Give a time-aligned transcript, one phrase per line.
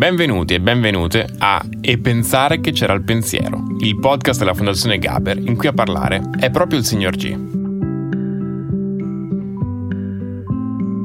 [0.00, 5.36] Benvenuti e benvenute a E pensare che c'era il pensiero, il podcast della Fondazione Gaber
[5.36, 7.36] in cui a parlare è proprio il signor G.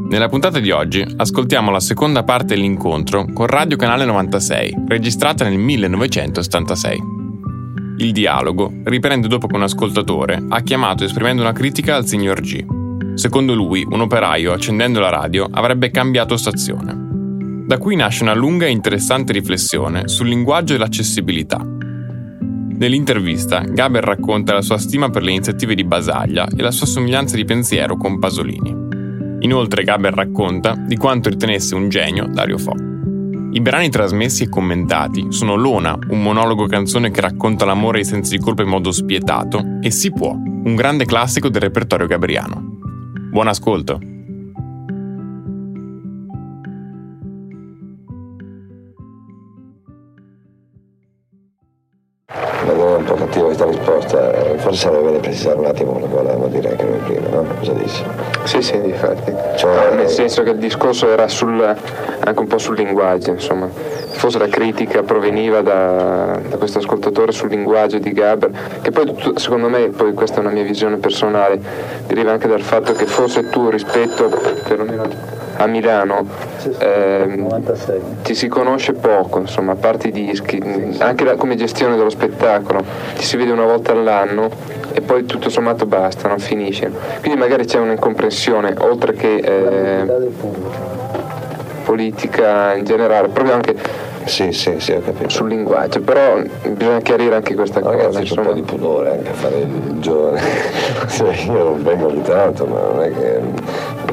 [0.07, 5.57] Nella puntata di oggi ascoltiamo la seconda parte dell'incontro con Radio Canale 96, registrata nel
[5.57, 6.97] 1976.
[7.97, 12.65] Il dialogo riprende dopo che un ascoltatore ha chiamato esprimendo una critica al signor G.
[13.15, 17.04] Secondo lui, un operaio accendendo la radio avrebbe cambiato stazione.
[17.65, 21.57] Da qui nasce una lunga e interessante riflessione sul linguaggio e l'accessibilità.
[21.57, 27.35] Nell'intervista, Gaber racconta la sua stima per le iniziative di Basaglia e la sua somiglianza
[27.35, 28.69] di pensiero con Pasolini.
[29.39, 32.73] Inoltre Gaber racconta di quanto ritenesse un genio Dario Fo.
[33.51, 38.05] I brani trasmessi e commentati sono Lona, un monologo canzone che racconta l'amore e i
[38.05, 42.77] sensi di colpa in modo spietato, e Si può, un grande classico del repertorio gabriano.
[43.31, 44.13] Buon ascolto!
[53.35, 56.83] Cattiva questa risposta, eh, forse sarebbe bene precisare un attimo quello che volevamo dire anche
[56.85, 57.45] noi prima, no?
[57.59, 58.03] Cosa dici?
[58.45, 59.33] Sì, sì, difatti.
[59.57, 63.67] Cioè- No, nel senso che il discorso era sul, anche un po' sul linguaggio, insomma.
[63.67, 69.67] Forse la critica proveniva da, da questo ascoltatore sul linguaggio di Gaber, che poi secondo
[69.67, 71.59] me, poi questa è una mia visione personale,
[72.07, 74.29] deriva anche dal fatto che forse tu rispetto
[74.65, 75.09] perlomeno
[75.57, 76.25] a Milano
[76.79, 80.61] ehm, ti si conosce poco, insomma, a parte i dischi,
[80.99, 82.83] anche la- come gestione dello spettacolo,
[83.15, 84.49] ti si vede una volta all'anno
[84.93, 86.91] e poi tutto sommato basta, non finisce.
[87.21, 90.05] Quindi magari c'è un'incomprensione, oltre che eh,
[91.83, 93.75] politica in generale, proprio anche
[94.25, 95.29] Sì, sì, sì, ho capito.
[95.29, 97.95] sul linguaggio, però bisogna chiarire anche questa cosa.
[97.95, 100.41] Ragazzi c'è un po' di pudore anche a fare il giovane.
[101.07, 103.39] Cioè, io vengo ogni tanto, ma non è che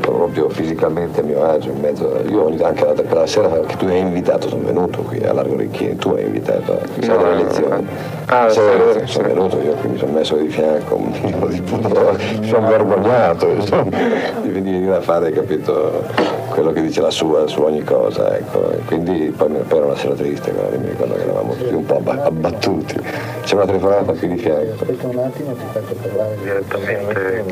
[0.02, 2.20] proprio fisicamente a mio agio in mezzo.
[2.28, 5.96] Io anche la, quella sera che tu hai invitato, sono venuto qui a Largo Ricchini,
[5.96, 7.86] tu hai invitato, No, delle no, lezioni.
[8.26, 11.60] Ah, sì, sì, sono venuto io qui mi sono messo di fianco un minimo di
[11.62, 13.96] pudore, mi sono vergognato insomma,
[14.42, 16.04] di venire a fare, capito,
[16.52, 18.72] quello che dice la sua su ogni cosa, ecco.
[18.86, 21.96] Quindi poi, poi era una sera triste, guarda, mi ricordo che eravamo tutti un po'
[21.96, 22.94] abba- abbattuti.
[23.42, 24.72] C'è una telefonata qui di fianco.
[24.82, 27.44] Aspetta un attimo, ti faccio parlare direttamente.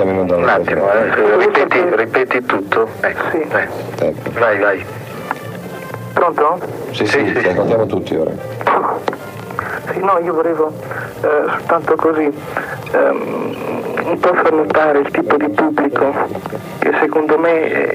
[0.00, 1.38] Onda un attimo, eh.
[1.38, 2.88] ripeti, ripeti tutto.
[3.00, 3.38] Ecco, Sì.
[3.38, 4.06] eh.
[4.06, 4.30] Ecco.
[4.38, 4.84] Vai, vai.
[6.12, 6.58] Pronto?
[6.92, 8.30] Sì, sì, ti ascoltiamo tutti ora.
[9.92, 10.70] Sì, no, io volevo
[11.22, 12.30] eh, soltanto così
[12.92, 16.12] ehm, un po' far notare il tipo di pubblico
[16.78, 17.94] che secondo me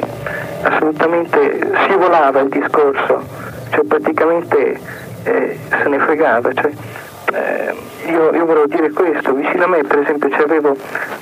[0.62, 3.24] assolutamente scivolava il discorso,
[3.72, 4.80] cioè praticamente
[5.24, 6.54] eh, se ne fregava.
[6.54, 6.72] Cioè,
[7.34, 7.76] eh,
[8.10, 10.76] io, io volevo dire questo, vicino a me per esempio c'avevo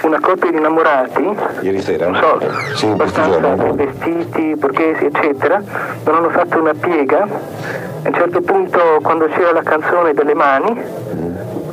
[0.04, 2.08] una coppia di innamorati Ieri sera?
[2.10, 2.40] non so,
[2.76, 3.40] Sì, abbastanza
[3.74, 5.62] vestiti, borghesi, eccetera,
[6.04, 7.24] non hanno fatto una piega.
[7.24, 10.80] A un certo punto, quando c'era la canzone delle mani,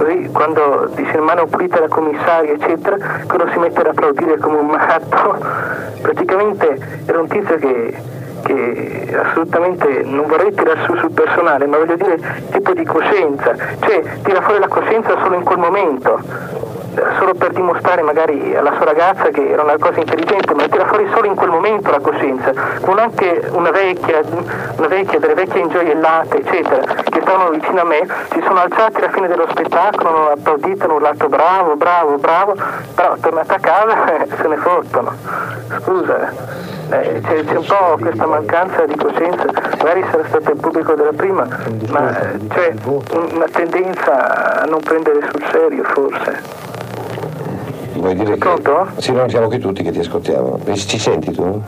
[0.02, 2.96] così, quando dice mano pulita la commissaria, eccetera,
[3.26, 5.38] quello si mette ad applaudire come un matto.
[6.02, 7.94] Praticamente era un tizio che,
[8.42, 12.18] che assolutamente non vorrei tirare su sul personale, ma voglio dire
[12.50, 16.70] tipo di coscienza, cioè tira fuori la coscienza solo in quel momento
[17.18, 21.08] solo per dimostrare magari alla sua ragazza che era una cosa intelligente, ma tira fuori
[21.12, 24.20] solo in quel momento la coscienza, con anche una vecchia,
[24.76, 29.10] una vecchia, delle vecchie ingioiellate, eccetera, che stavano vicino a me, si sono alzati alla
[29.10, 32.56] fine dello spettacolo, hanno applaudito, hanno urlato bravo, bravo, bravo,
[32.94, 35.12] però tornata a casa se ne fottono.
[35.80, 36.30] Scusa,
[36.90, 39.44] eh, c'è, c'è un po' questa mancanza di coscienza,
[39.78, 41.46] magari sarà stato il pubblico della prima,
[41.88, 46.71] ma eh, c'è una tendenza a non prendere sul serio forse.
[47.94, 48.38] Vuoi dire che...
[48.38, 48.88] Pronto?
[48.96, 50.58] Sì, noi siamo qui tutti che ti ascoltiamo.
[50.74, 51.62] Ci senti tu?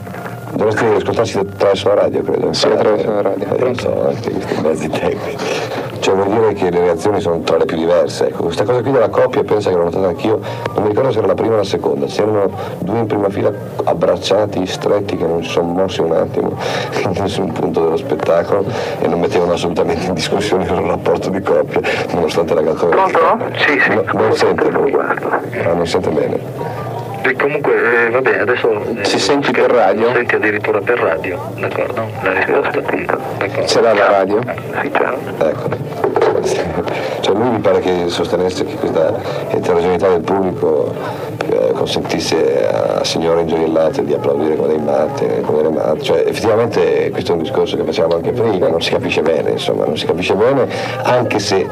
[0.55, 2.53] Dovresti ascoltarsi attraverso la radio, credo.
[2.53, 3.57] Sì, attraverso la radio.
[3.57, 5.74] Eh, io so, anche questi mezzi tecnici.
[6.05, 8.29] Cioè vuol dire che le reazioni sono tra le più diverse.
[8.29, 10.39] Ecco, questa cosa qui della coppia pensa che l'ho notata anch'io,
[10.75, 13.51] non mi ricordo se era la prima o la seconda, c'erano due in prima fila
[13.85, 16.59] abbracciati, stretti, che non si sono mossi un attimo
[17.05, 18.67] in nessun punto dello spettacolo
[19.01, 21.81] e non mettevano assolutamente in discussione il loro rapporto di coppia,
[22.13, 22.95] nonostante la canzone.
[22.97, 23.57] Pronto?
[23.57, 23.95] Sì, sì.
[23.95, 24.93] No, non sente lui.
[24.93, 26.84] Ah, non sente bene.
[27.27, 28.71] E comunque, eh, va bene, adesso...
[28.97, 30.13] eh, Si senti per radio?
[30.13, 32.07] Senti addirittura per radio, d'accordo?
[32.23, 32.81] La risposta.
[33.39, 33.67] D'accordo.
[33.67, 34.41] Ce l'ha la radio?
[34.81, 35.45] Sì, certo.
[35.47, 35.93] Ecco.
[36.45, 36.63] Cioè
[37.21, 39.15] cioè lui mi pare che sostenesse che questa
[39.49, 40.93] eterogeneità del pubblico
[41.49, 47.09] eh, consentisse a signore ingioiellate di applaudire come dei matti, come delle matte, cioè effettivamente
[47.11, 50.05] questo è un discorso che facevamo anche prima, non si capisce bene, insomma, non si
[50.05, 50.67] capisce bene
[51.03, 51.67] anche se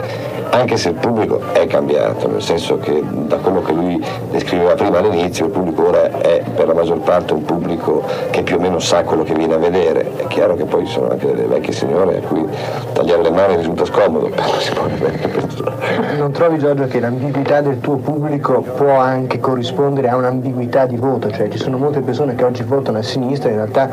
[0.52, 4.98] anche se il pubblico è cambiato, nel senso che da quello che lui descriveva prima
[4.98, 9.02] all'inizio, il pubblico ora per la maggior parte un pubblico che più o meno sa
[9.02, 10.16] quello che viene a vedere.
[10.16, 12.46] È chiaro che poi ci sono anche delle vecchie signore a cui
[12.92, 14.86] tagliare le mani risulta scomodo, però si può
[16.16, 21.30] Non trovi Giorgio che l'ambiguità del tuo pubblico può anche corrispondere a un'ambiguità di voto?
[21.30, 23.90] Cioè ci sono molte persone che oggi votano a sinistra e in realtà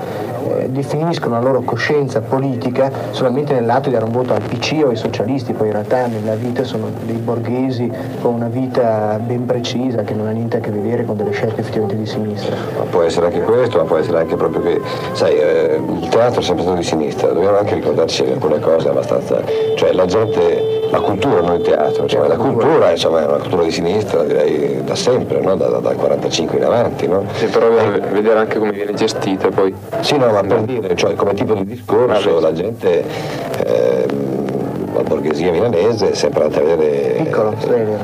[0.57, 4.89] eh, definiscono la loro coscienza politica solamente nell'atto di dare un voto al PC o
[4.89, 7.91] ai socialisti, poi in realtà nella vita sono dei borghesi
[8.21, 11.61] con una vita ben precisa che non ha niente a che vedere con delle scelte
[11.61, 12.28] effettivamente di sinistra.
[12.33, 14.81] Ma può essere anche questo, ma può essere anche proprio che,
[15.13, 19.41] sai, eh, il teatro è sempre stato di sinistra, dobbiamo anche ricordarci alcune cose abbastanza,
[19.75, 23.63] cioè la gente, la cultura non il teatro, cioè, la cultura insomma, è una cultura
[23.63, 25.55] di sinistra direi da sempre, no?
[25.55, 27.07] da, da, dal 45 in avanti.
[27.07, 27.23] No?
[27.33, 29.73] Sì, però vedere anche come viene gestita poi.
[30.01, 33.03] Sì, no, ma per dire, cioè, come tipo di discorso ah, la gente...
[33.65, 34.37] Eh,
[35.01, 37.55] la borghesia milanese è sempre andata a vedere piccolo,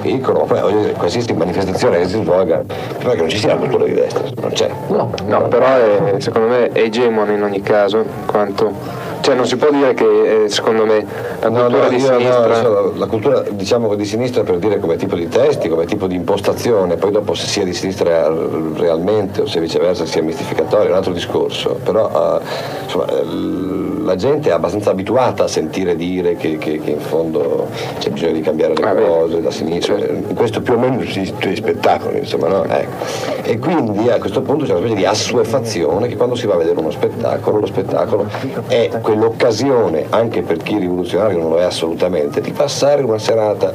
[0.02, 2.64] piccolo poi qualsiasi manifestazione che si svolga
[2.98, 4.70] prima che non ci sia la cultura di destra non c'è.
[4.88, 8.72] No, no però è, secondo me è egemone in ogni caso quanto
[9.26, 11.04] cioè non si può dire che eh, secondo me
[11.40, 14.98] la cultura no, no, di sinistra no, la cultura diciamo di sinistra per dire come
[14.98, 18.32] tipo di testi come tipo di impostazione poi dopo se sia di sinistra
[18.76, 22.40] realmente o se viceversa sia mistificatorio è un altro discorso però uh,
[22.84, 23.06] insomma
[24.06, 27.68] la gente è abbastanza abituata a sentire dire che, che, che in fondo
[27.98, 30.34] c'è bisogno di cambiare le ah, cose da sinistra, certo.
[30.36, 32.64] questo più o meno tutti gli spettacoli, insomma, no?
[32.66, 33.04] ecco.
[33.42, 36.58] E quindi a questo punto c'è una specie di assuefazione che quando si va a
[36.58, 38.28] vedere uno spettacolo, lo spettacolo
[38.68, 43.72] è quell'occasione, anche per chi rivoluzionario non lo è assolutamente, di passare una serata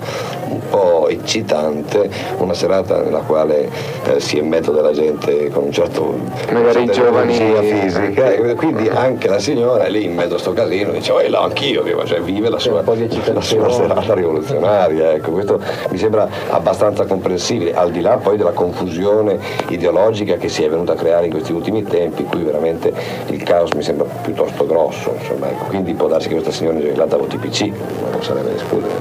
[0.49, 3.69] un po' eccitante, una serata nella quale
[4.05, 6.15] eh, si è in mezzo della gente con un certo
[6.53, 10.93] magari giovani fisica, e quindi anche la signora è lì in mezzo a sto casino
[10.93, 15.61] dice oh là anch'io cioè vive la sua, la sua serata rivoluzionaria ecco questo
[15.91, 19.39] mi sembra abbastanza comprensibile al di là poi della confusione
[19.69, 22.93] ideologica che si è venuta a creare in questi ultimi tempi in cui veramente
[23.27, 25.65] il caos mi sembra piuttosto grosso insomma, ecco.
[25.67, 27.73] quindi può darsi che questa signora Gelata voti PC
[28.11, 28.95] non sarebbe escludere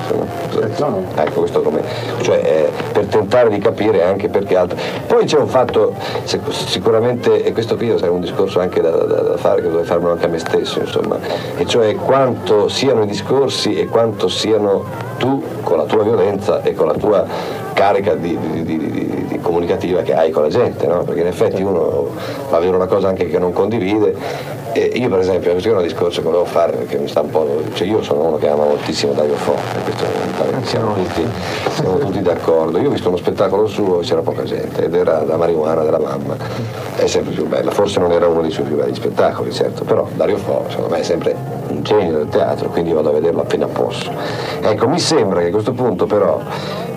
[0.67, 1.01] insomma.
[1.15, 1.81] ecco questo come
[2.21, 4.77] cioè eh, per tentare di capire anche perché altro
[5.07, 5.93] poi c'è un fatto
[6.49, 10.11] sicuramente e questo qui è un discorso anche da, da, da fare che dovrei farmelo
[10.11, 11.17] anche a me stesso insomma
[11.57, 16.73] e cioè quanto siano i discorsi e quanto siano tu con la tua violenza e
[16.73, 17.25] con la tua
[17.73, 21.03] carica di, di, di, di comunicativa che hai con la gente, no?
[21.03, 22.09] perché in effetti uno
[22.49, 24.15] va a avere una cosa anche che non condivide
[24.73, 27.29] e io per esempio, questo è un discorso che volevo fare perché mi sta un
[27.29, 27.61] po'.
[27.73, 30.05] Cioè io sono uno che ama moltissimo Dario Fo, questo
[30.63, 31.25] siamo tutti,
[31.73, 32.79] siamo tutti d'accordo.
[32.79, 35.99] Io ho visto uno spettacolo suo e c'era poca gente ed era da marijuana della
[35.99, 36.35] mamma,
[36.95, 40.07] è sempre più bella, forse non era uno dei suoi più belli spettacoli, certo, però
[40.13, 44.11] Dario Fo secondo me è sempre genio del teatro, quindi vado a vederlo appena posso.
[44.61, 46.39] Ecco, mi sembra che a questo punto però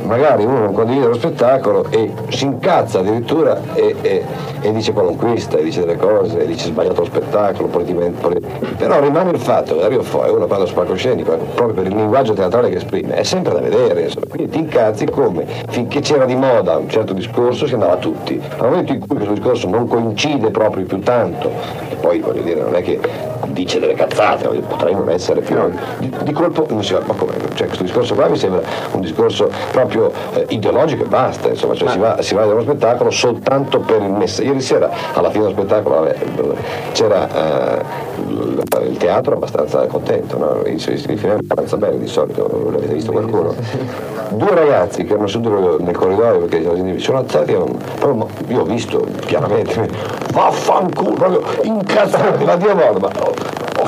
[0.05, 4.25] magari uno non condivide lo spettacolo e si incazza addirittura e, e,
[4.61, 9.39] e dice qualunquista, e dice delle cose, e dice sbagliato lo spettacolo, però rimane il
[9.39, 13.23] fatto che Dario Fo uno quando palcoscenico, proprio per il linguaggio teatrale che esprime, è
[13.23, 14.27] sempre da vedere, insomma.
[14.29, 18.41] quindi ti incazzi come finché c'era di moda un certo discorso si andava a tutti,
[18.59, 21.51] al momento in cui questo discorso non coincide proprio più tanto,
[21.91, 23.01] e poi voglio dire non è che
[23.47, 25.57] dice delle cazzate, potrei non essere più
[25.99, 27.33] di, di colpo, non si va, ma come?
[27.55, 28.63] Cioè questo discorso qua mi sembra
[28.93, 32.63] un discorso proprio eh, ideologico e basta, insomma, cioè si va, si va a vedere
[32.63, 34.49] uno spettacolo soltanto per il messaggio.
[34.49, 36.17] Ieri sera alla fine dello spettacolo vabbè,
[36.93, 37.83] c'era eh,
[38.89, 40.63] il teatro abbastanza contento, no?
[40.67, 43.55] i, i, i film abbastanza belli di solito, l'avete visto qualcuno?
[44.31, 49.89] Due ragazzi che erano seduti nel corridoio perché sono alzati, io ho visto chiaramente,
[50.33, 53.11] vaffanculo, proprio incazzati, la Dio ma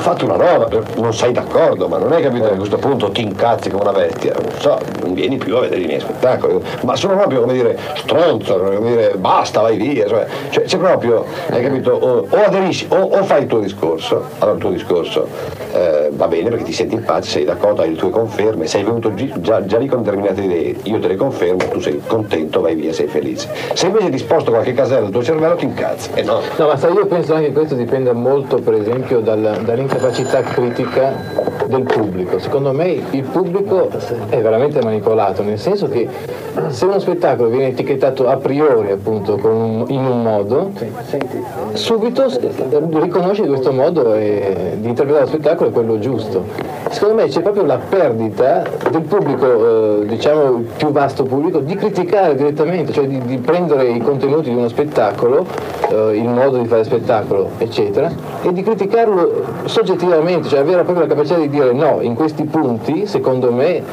[0.05, 3.23] fatto una roba, non sei d'accordo, ma non hai capito che a questo punto ti
[3.23, 6.95] incazzi come una bestia, non so, non vieni più a vedere i miei spettacoli, ma
[6.95, 11.63] sono proprio come dire stronzo, come dire basta, vai via, cioè, cioè c'è proprio, hai
[11.63, 15.27] capito, o, o aderisci o, o, fai il tuo discorso, allora il tuo discorso
[15.73, 18.83] eh, va bene perché ti senti in pace, sei d'accordo, hai le tue conferme, sei
[18.83, 22.75] venuto già, già lì con determinate idee, io te le confermo, tu sei contento, vai
[22.75, 23.49] via, sei felice.
[23.73, 26.41] Se invece ti sposto qualche casella del tuo cervello ti incazzi, eh no.
[26.57, 29.61] No, ma sai, io penso anche che questo dipenda molto per esempio dal,
[29.95, 31.13] dall'incapacità critica
[31.67, 32.37] del pubblico.
[32.39, 33.89] Secondo me il pubblico
[34.29, 36.07] è veramente manipolato, nel senso che
[36.67, 40.71] se uno spettacolo viene etichettato a priori appunto un, in un modo,
[41.73, 42.25] subito
[43.01, 46.43] riconosce questo modo di interpretare lo spettacolo è quello giusto.
[46.89, 51.75] Secondo me c'è proprio la perdita del pubblico, eh, diciamo il più vasto pubblico, di
[51.75, 55.45] criticare direttamente, cioè di, di prendere i contenuti di uno spettacolo,
[55.89, 58.09] eh, il modo di fare spettacolo, eccetera,
[58.43, 59.43] e di criticarlo
[59.85, 63.83] soggettivamente, cioè avere proprio la capacità di dire no, in questi punti, secondo me,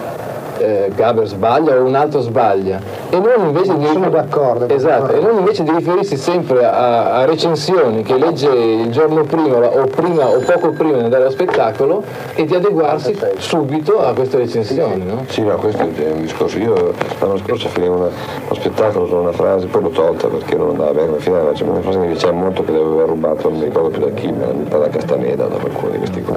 [0.58, 2.80] eh, Gaber sbaglia o un altro sbaglia
[3.10, 5.16] e non invece di sono d'accordo, esatto, d'accordo.
[5.16, 9.86] e non invece di riferirsi sempre a, a recensioni che legge il giorno prima o
[9.86, 12.02] prima o poco prima di andare allo spettacolo
[12.34, 15.24] e di adeguarsi subito a queste recensioni no?
[15.28, 16.58] Sì, no, questo è un discorso.
[16.58, 18.10] Io l'anno scorso finivo uno
[18.52, 21.80] spettacolo con una frase, poi l'ho tolta perché non andava bene, alla fine c'è una
[21.80, 24.32] frase che mi piaceva molto che l'avevo aver rubato, non mi ricordo più da chi,
[24.32, 26.36] ma mi pare da Castaneda, da qualcuno di questi qua,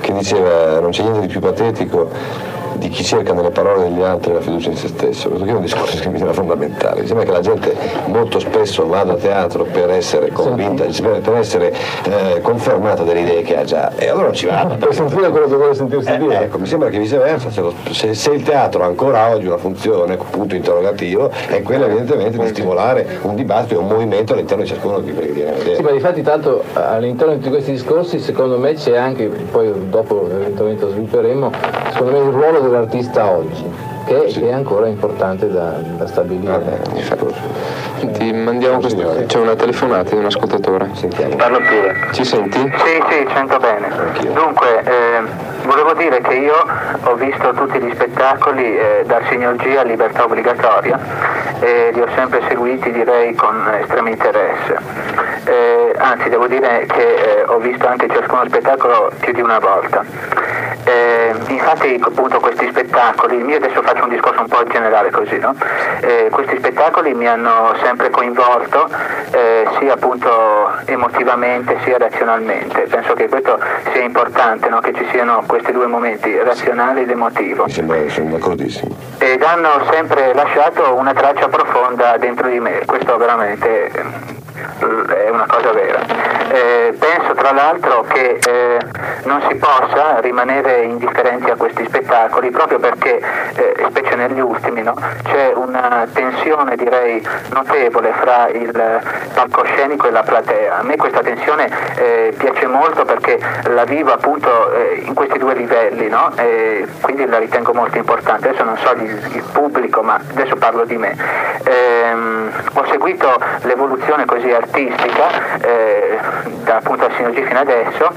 [0.00, 2.08] che diceva non c'è niente di più patetico
[2.80, 5.60] di chi cerca nelle parole degli altri la fiducia in se stesso, questo è un
[5.60, 9.64] discorso che mi sembra fondamentale, mi sembra che la gente molto spesso vada a teatro
[9.64, 10.84] per essere convinta,
[11.20, 11.72] per essere
[12.04, 13.92] eh, confermata delle idee che ha già.
[13.96, 14.64] E allora non ci va.
[14.78, 16.40] per sentire quello che vuole sentirsi Eh, dire.
[16.44, 19.58] ecco, mi sembra che viceversa, se, lo- se- se il teatro ha ancora oggi una
[19.58, 24.68] funzione, punto interrogativo, è quella evidentemente di stimolare un dibattito e un movimento all'interno di
[24.70, 25.76] ciascuno di quelli che viene a vedere.
[25.76, 30.84] Sì, ma difatti tanto all'interno di questi discorsi secondo me c'è anche, poi dopo eventualmente
[30.84, 31.50] lo svilupperemo,
[31.90, 33.64] secondo me il ruolo dell'artista oggi,
[34.06, 36.52] che è ancora importante da, da stabilire.
[36.52, 37.88] Vabbè, discorso.
[38.00, 39.24] Ti mandiamo questo.
[39.26, 40.88] C'è una telefonata di un ascoltatore.
[40.94, 41.36] Sentiamo.
[41.36, 42.08] Parlo pure.
[42.12, 42.58] Ci senti?
[42.58, 43.88] Sì, sì, sento bene.
[43.88, 44.32] Anch'io.
[44.32, 45.20] Dunque, eh,
[45.64, 46.54] volevo dire che io
[47.04, 50.98] ho visto tutti gli spettacoli eh, dal signor G a Libertà Obbligatoria
[51.60, 54.78] e li ho sempre seguiti direi con estremo interesse.
[55.44, 60.04] Eh, anzi, devo dire che eh, ho visto anche ciascuno spettacolo più di una volta.
[60.90, 65.54] Eh, infatti appunto questi spettacoli, io adesso faccio un discorso un po' generale così, no?
[66.00, 68.88] Eh, questi spettacoli mi hanno sempre coinvolto
[69.30, 72.88] eh, sia appunto emotivamente sia razionalmente.
[72.90, 73.56] Penso che questo
[73.92, 74.80] sia importante, no?
[74.80, 77.64] che ci siano questi due momenti, razionale ed emotivo.
[77.64, 78.96] Mi sembra, sono d'accordissimo.
[79.18, 84.39] Ed hanno sempre lasciato una traccia profonda dentro di me, questo veramente
[84.86, 86.00] è una cosa vera.
[86.50, 88.78] Eh, penso tra l'altro che eh,
[89.24, 93.20] non si possa rimanere indifferenti a questi spettacoli proprio perché,
[93.54, 99.00] eh, specie negli ultimi, no, c'è una tensione direi notevole fra il
[99.34, 100.78] palcoscenico e la platea.
[100.78, 105.54] A me questa tensione eh, piace molto perché la vivo appunto eh, in questi due
[105.54, 106.32] livelli, no?
[107.00, 108.48] Quindi la ritengo molto importante.
[108.48, 111.16] Adesso non so il, il pubblico, ma adesso parlo di me.
[111.64, 116.18] Ehm, ho seguito l'evoluzione così artistica eh,
[116.62, 118.10] da appunto al Sinogi fino adesso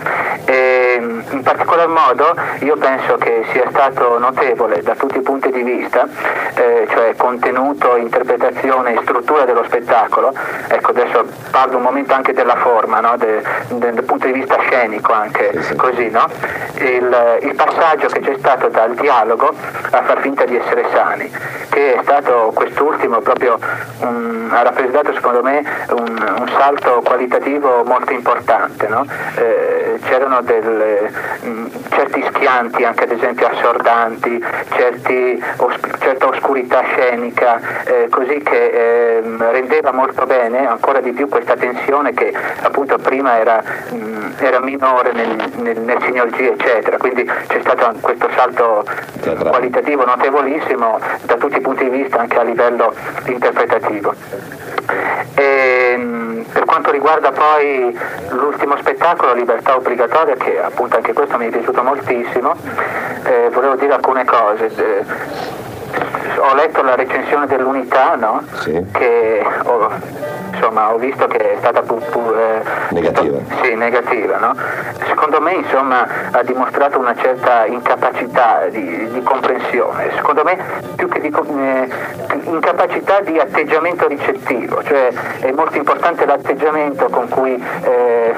[0.46, 1.00] e
[1.30, 6.08] in particolar modo io penso che sia stato notevole da tutti i punti di vista,
[6.56, 10.34] eh, cioè contenuto, interpretazione e struttura dello spettacolo.
[10.68, 13.16] Ecco, adesso parlo un momento anche della forma, no?
[13.18, 16.26] De- de- dal punto di vista scenico anche così, no?
[16.80, 19.54] il, il passaggio che c'è stato dal dialogo
[19.92, 21.32] a far finta di essere sani,
[21.70, 23.58] che è stato quest'ultimo proprio
[24.00, 28.88] un- ha rappresentato secondo me un, un salto qualitativo molto importante.
[28.88, 29.06] no?
[29.36, 31.12] Eh, c'erano delle,
[31.42, 34.44] mh, certi schianti, anche ad esempio assordanti,
[34.76, 35.13] certi
[35.58, 41.56] os- certa oscurità scenica, eh, così che ehm, rendeva molto bene ancora di più questa
[41.56, 46.98] tensione che appunto prima era, mh, era minore nel, nel, nel signor G, eccetera.
[46.98, 48.86] Quindi c'è stato questo salto
[49.50, 52.94] qualitativo notevolissimo da tutti i punti di vista, anche a livello
[53.26, 54.14] interpretativo.
[55.36, 57.98] E, mh, per quanto riguarda poi
[58.30, 62.56] l'ultimo spettacolo, Libertà Obbligatoria, che appunto anche questo mi è piaciuto moltissimo,
[63.24, 64.70] eh, volevo dire alcune cose.
[66.38, 68.44] Ho letto la recensione dell'unità, no?
[68.60, 68.86] Sì.
[68.92, 69.92] che ho,
[70.64, 73.38] insomma, ho visto che è stata pu- pu- eh, Negativa.
[73.62, 74.56] sì, negativa, no?
[75.06, 80.58] Secondo me insomma, ha dimostrato una certa incapacità di, di comprensione, secondo me
[80.96, 81.90] più che di eh,
[82.44, 88.34] incapacità di atteggiamento ricettivo, cioè è molto importante l'atteggiamento con cui eh,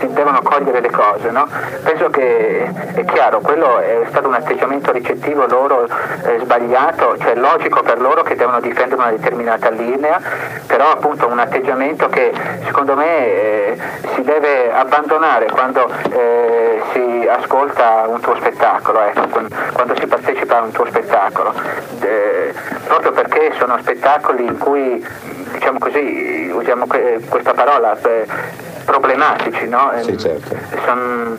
[0.00, 1.30] si devono cogliere le cose.
[1.30, 1.48] No?
[1.82, 7.80] Penso che è chiaro, quello è stato un atteggiamento ricettivo loro eh, sbagliato, cioè logico
[7.82, 10.20] per loro che devono difendere una determinata linea,
[10.66, 11.68] però appunto un atteggiamento
[12.08, 12.32] che
[12.64, 13.78] secondo me eh,
[14.14, 20.58] si deve abbandonare quando eh, si ascolta un tuo spettacolo, ecco, quan- quando si partecipa
[20.58, 21.54] a un tuo spettacolo,
[22.00, 22.52] Eh,
[22.86, 25.04] proprio perché sono spettacoli in cui,
[25.52, 27.96] diciamo così, usiamo que- questa parola,
[28.94, 29.92] problematici, no?
[30.02, 30.56] Sì, Ehm, certo.
[30.84, 31.38] son-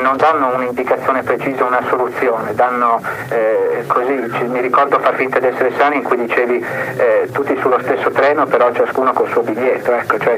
[0.00, 5.46] non danno un'indicazione precisa, una soluzione, danno eh, così, ci- mi ricordo far finta di
[5.46, 6.64] essere sani in cui dicevi
[6.96, 10.36] eh, tutti sullo stesso treno però ciascuno col suo biglietto, ecco, cioè,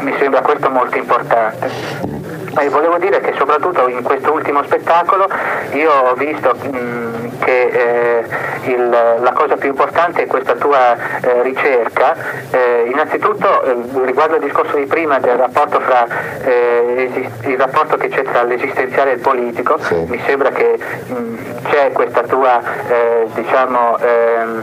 [0.00, 2.18] mi sembra questo molto importante.
[2.58, 5.28] E volevo dire che soprattutto in questo ultimo spettacolo
[5.72, 8.24] io ho visto mh, che eh,
[8.64, 12.14] il, la cosa più importante è questa tua eh, ricerca.
[12.50, 16.06] Eh, innanzitutto eh, riguardo al discorso di prima del rapporto, fra,
[16.42, 19.94] eh, il rapporto che c'è tra l'esistenziale e il politico, Sì.
[20.08, 20.76] mi sembra che
[21.06, 24.62] mh, c'è questa tua eh, diciamo, ehm,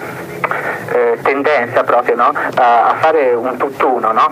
[0.91, 2.31] eh, tendenza proprio no?
[2.55, 4.31] a, a fare un tutt'uno, no?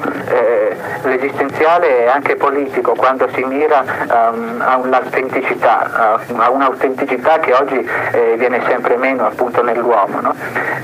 [1.04, 8.36] L'esistenziale è anche politico quando si mira um, a un'autenticità, a, un'autenticità che oggi eh,
[8.38, 10.22] viene sempre meno appunto nell'uomo.
[10.22, 10.36] no?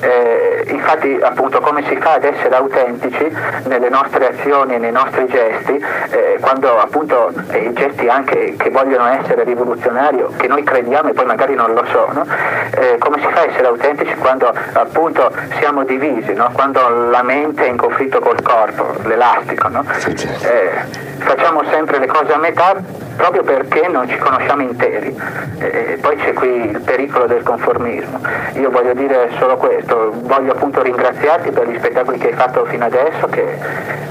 [0.02, 3.32] Eh, infatti appunto come si fa ad essere autentici
[3.66, 9.08] nelle nostre azioni e nei nostri gesti, eh, quando appunto i gesti anche che vogliono
[9.08, 12.26] essere rivoluzionari, che noi crediamo e poi magari non lo sono,
[12.72, 16.50] eh, come si fa a essere autentici quando appunto siamo divisi, no?
[16.54, 19.68] quando la mente è in conflitto col corpo, l'elastico.
[19.68, 19.86] no?
[20.00, 20.48] Certo.
[20.48, 22.76] Eh, facciamo sempre le cose a metà
[23.16, 25.16] proprio perché non ci conosciamo interi.
[25.60, 28.20] Eh, poi c'è qui il pericolo del conformismo.
[28.54, 32.86] Io voglio dire solo questo, voglio appunto ringraziarti per gli spettacoli che hai fatto fino
[32.86, 33.58] adesso che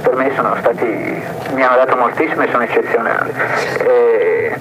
[0.02, 3.32] per me sono stati, mi hanno dato moltissimo e sono eccezionali.
[3.78, 4.54] Eh,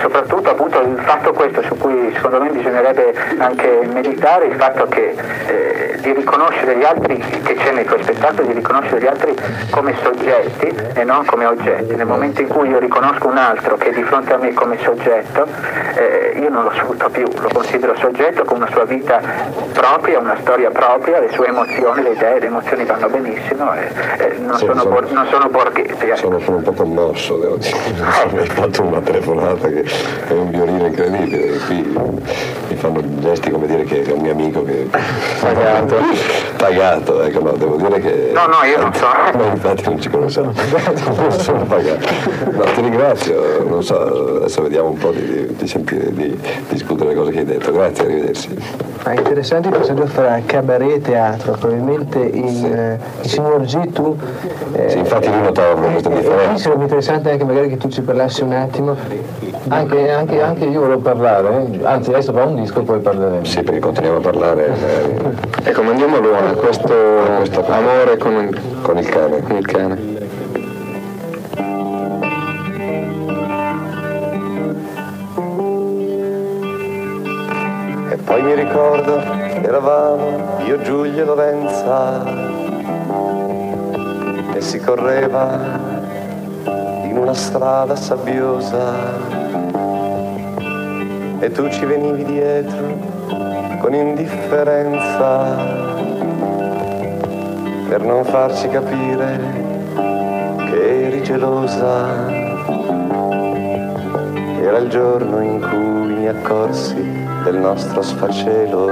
[0.00, 5.14] soprattutto appunto il fatto questo su cui secondo me bisognerebbe anche meditare, il fatto che
[5.46, 9.34] eh, di riconoscere gli altri che c'è nei tuoi spettacoli, di riconoscere gli altri
[9.70, 11.94] come soggetti e non come oggetti.
[11.94, 14.78] Nel momento in cui io riconosco un altro che è di fronte a me come
[14.82, 15.46] soggetto,
[15.94, 19.20] eh, io non lo sfrutto più, lo considero soggetto con una sua vita
[19.72, 24.36] propria, una storia propria, le sue emozioni, le idee, le emozioni vanno benissimo e, e
[24.38, 26.06] non, sono, sono- bor- non sono borghesi.
[26.06, 26.16] ecco.
[26.16, 27.76] Sono, sono un po' commosso, devo dire.
[28.30, 29.84] Mi hai fatto una telefonata che
[30.28, 31.58] è un violino incredibile.
[31.66, 31.96] Qui
[32.68, 34.88] mi fanno gesti come dire che è un mio amico che.
[35.40, 35.96] Pagato.
[36.56, 38.30] Pagato, ecco, no, devo dire che.
[38.34, 39.04] No, no, io non so.
[39.36, 40.52] No, infatti non ci conosciamo.
[41.16, 42.06] Non sono pagato.
[42.50, 46.38] No, ti ringrazio, non so, adesso vediamo un po' di, di sentire, di
[46.68, 47.72] discutere le cose che hai detto.
[47.72, 48.58] Grazie, arrivederci.
[49.04, 53.92] Ma è interessante il passaggio fra cabaret e teatro, probabilmente in, eh, il signor G
[53.92, 54.16] tu...
[54.72, 56.48] eh, Sì, infatti io notavo questa e- e differenza.
[56.50, 58.96] qui sarebbe interessante anche magari che tu ci parlassi un attimo.
[59.76, 63.44] Anche, anche- anche io volevo parlare, anzi adesso fa un disco e poi parleremo.
[63.44, 66.94] Sì, perché continuiamo a parlare eh, Ecco, mandiamo a Luana questo
[67.36, 69.42] questo- amore con il, con il cane.
[69.42, 70.14] con il cane.
[78.10, 82.24] E poi mi ricordo eravamo io, Giulio e Lorenza
[84.54, 85.58] e si correva
[87.04, 88.92] in una strada sabbiosa
[91.38, 93.14] e tu ci venivi dietro
[93.80, 95.56] con indifferenza
[97.88, 99.38] per non farci capire
[100.70, 102.26] che eri gelosa.
[104.60, 106.94] Era il giorno in cui mi accorsi
[107.44, 108.90] del nostro sfacelo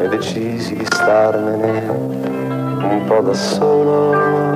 [0.00, 4.50] e decisi di starmene un po' da solo.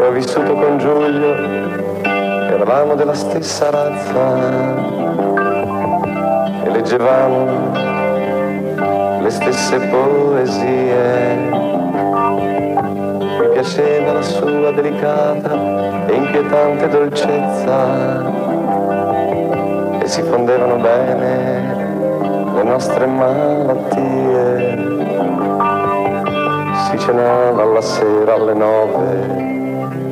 [0.00, 1.41] Ho vissuto con Giulio,
[2.62, 4.36] eravamo della stessa razza
[6.62, 7.70] e leggevamo
[9.20, 11.34] le stesse poesie.
[13.40, 18.30] Mi piaceva la sua delicata e inquietante dolcezza
[19.98, 24.78] e si fondevano bene le nostre malattie.
[26.86, 29.50] Si cenava alla sera alle nove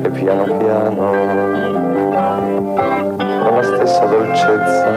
[0.03, 1.70] e piano piano,
[3.51, 4.91] con la stessa dolcezza,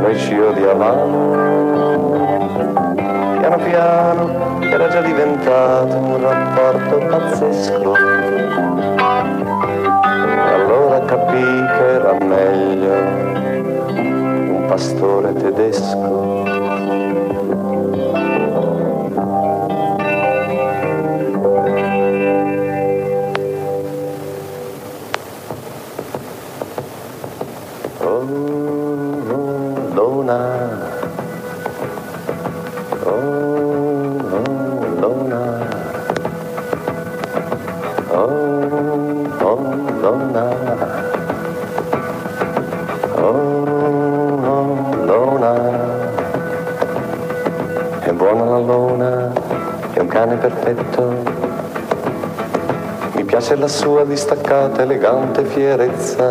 [0.00, 1.52] noi ci odiavamo.
[3.38, 7.94] Piano piano era già diventato un rapporto pazzesco.
[10.54, 12.92] Allora capii che era meglio
[14.50, 16.53] un pastore tedesco.
[50.64, 51.12] Perfetto.
[53.12, 56.30] Mi piace la sua distaccata, elegante fierezza.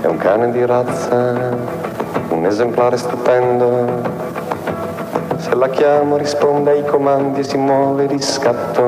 [0.00, 1.50] È un cane di razza,
[2.30, 4.20] un esemplare stupendo.
[5.36, 8.80] Se la chiamo risponde ai comandi e si muove di scatto.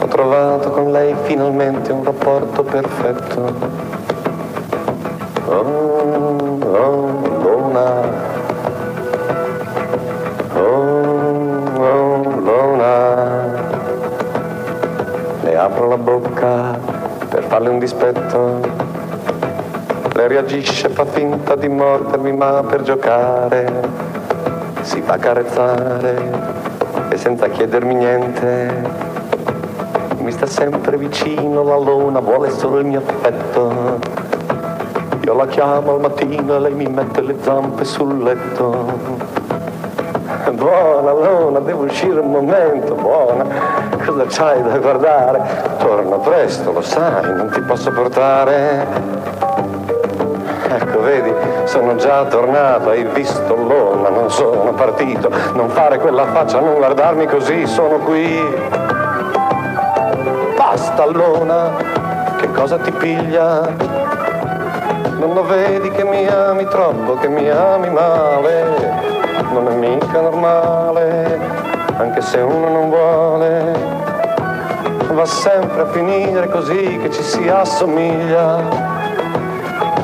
[0.00, 3.93] Ho trovato con lei finalmente un rapporto perfetto.
[17.54, 18.58] Farle un dispetto.
[20.14, 23.70] Lei reagisce, fa finta di mordermi, ma per giocare
[24.80, 26.32] si fa carezzare
[27.10, 28.72] e senza chiedermi niente
[30.18, 34.00] mi sta sempre vicino la luna, vuole solo il mio affetto.
[35.22, 39.22] Io la chiamo al mattino e lei mi mette le zampe sul letto.
[40.50, 43.46] Buona luna, devo uscire un momento, buona.
[44.04, 45.73] Cosa c'hai da guardare?
[46.34, 48.84] Presto, lo sai, non ti posso portare.
[50.68, 55.30] Ecco, vedi, sono già tornato, hai visto l'ona, non sono partito.
[55.52, 58.36] Non fare quella faccia, non guardarmi così, sono qui.
[60.56, 61.70] Basta lona,
[62.38, 63.60] che cosa ti piglia?
[65.16, 68.64] Non lo vedi che mi ami troppo, che mi ami male?
[69.52, 71.38] Non è mica normale,
[71.96, 74.03] anche se uno non vuole.
[75.14, 78.56] Va sempre a finire così che ci si assomiglia.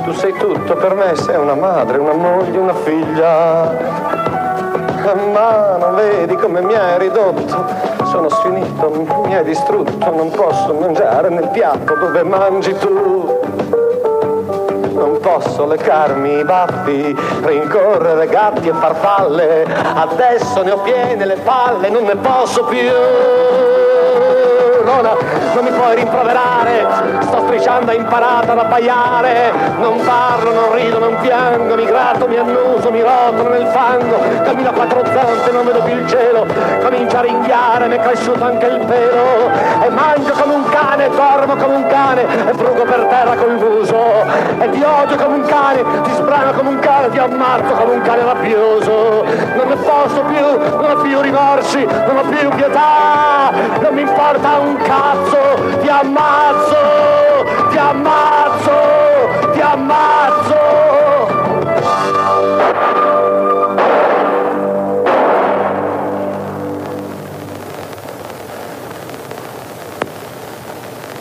[0.04, 3.76] Tu sei tutto per me, sei una madre, una moglie, una figlia.
[5.32, 7.64] Ma non vedi come mi hai ridotto?
[8.04, 13.40] Sono sfinito, mi hai distrutto, non posso mangiare nel piatto dove mangi tu.
[14.92, 19.66] Non posso leccarmi i baffi, rincorrere gatti e farfalle.
[19.96, 22.88] Adesso ne ho piene le palle, non ne posso più.
[24.82, 25.14] Nona,
[25.54, 26.86] non mi puoi rimproverare,
[27.20, 29.52] sto strisciando imparata ad abbaiare.
[29.78, 34.18] Non parlo, non rido, non piango, mi gratto, mi annuso, mi rotolo nel fango.
[34.42, 36.46] Cammino a quattro zampe, non vedo più il cielo.
[36.82, 39.50] Comincia a ringhiare, mi è cresciuto anche il pelo.
[39.82, 43.98] E mangio come un cane, dormo come un cane, e frugo per terra col muso.
[44.58, 48.02] E ti odio come un cane, ti sbrano come un cane, ti ammazzo come un
[48.02, 49.24] cane rabbioso.
[49.56, 53.50] Non ne posso più, non ho più rimorsi, non ho più pietà.
[53.80, 56.76] Non mi importa un cazzo, ti ammazzo,
[57.70, 58.70] ti ammazzo,
[59.52, 60.58] ti ammazzo.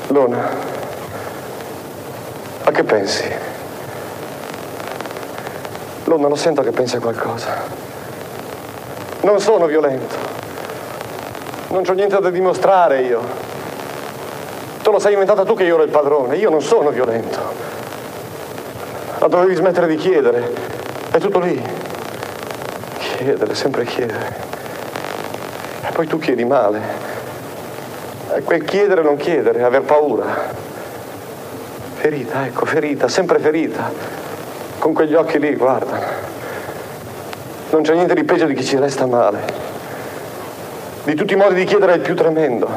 [0.07, 0.49] Luna,
[2.63, 3.23] a che pensi?
[6.05, 7.53] Luna, lo sento che pensi a qualcosa.
[9.21, 10.28] Non sono violento.
[11.69, 13.21] Non c'ho niente da dimostrare io.
[14.81, 16.35] Te lo sei inventata tu che io ero il padrone.
[16.37, 17.39] Io non sono violento.
[19.19, 20.51] Ma dovevi smettere di chiedere.
[21.11, 21.61] È tutto lì.
[22.97, 24.35] Chiedere, sempre chiedere.
[25.87, 26.81] E poi tu chiedi male.
[28.33, 30.25] È quel chiedere non chiedere, aver paura.
[31.95, 33.91] Ferita, ecco, ferita, sempre ferita.
[34.79, 35.99] Con quegli occhi lì, guarda.
[37.69, 39.68] Non c'è niente di peggio di chi ci resta male.
[41.03, 42.67] Di tutti i modi di chiedere è il più tremendo.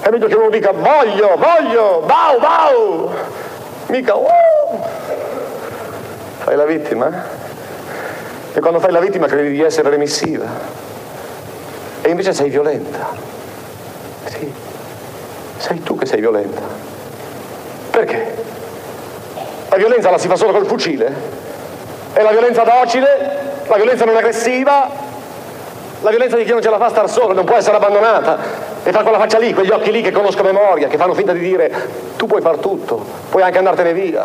[0.00, 3.10] È meglio che uno dica voglio, voglio, bau, bau.
[3.88, 4.86] Mica wow.
[6.38, 7.10] Fai la vittima.
[8.54, 10.46] E quando fai la vittima credi di essere remissiva.
[12.00, 13.08] E invece sei violenta.
[14.24, 14.52] Sì.
[15.58, 16.62] Sei tu che sei violenta.
[17.90, 18.44] Perché?
[19.68, 21.12] La violenza la si fa solo col fucile?
[22.12, 23.62] È la violenza docile?
[23.66, 25.06] La violenza non aggressiva?
[26.00, 28.38] La violenza di chi non ce la fa star solo, non può essere abbandonata
[28.84, 31.32] e fa quella faccia lì, quegli occhi lì che conosco a memoria, che fanno finta
[31.32, 31.70] di dire
[32.16, 34.24] tu puoi far tutto, puoi anche andartene via.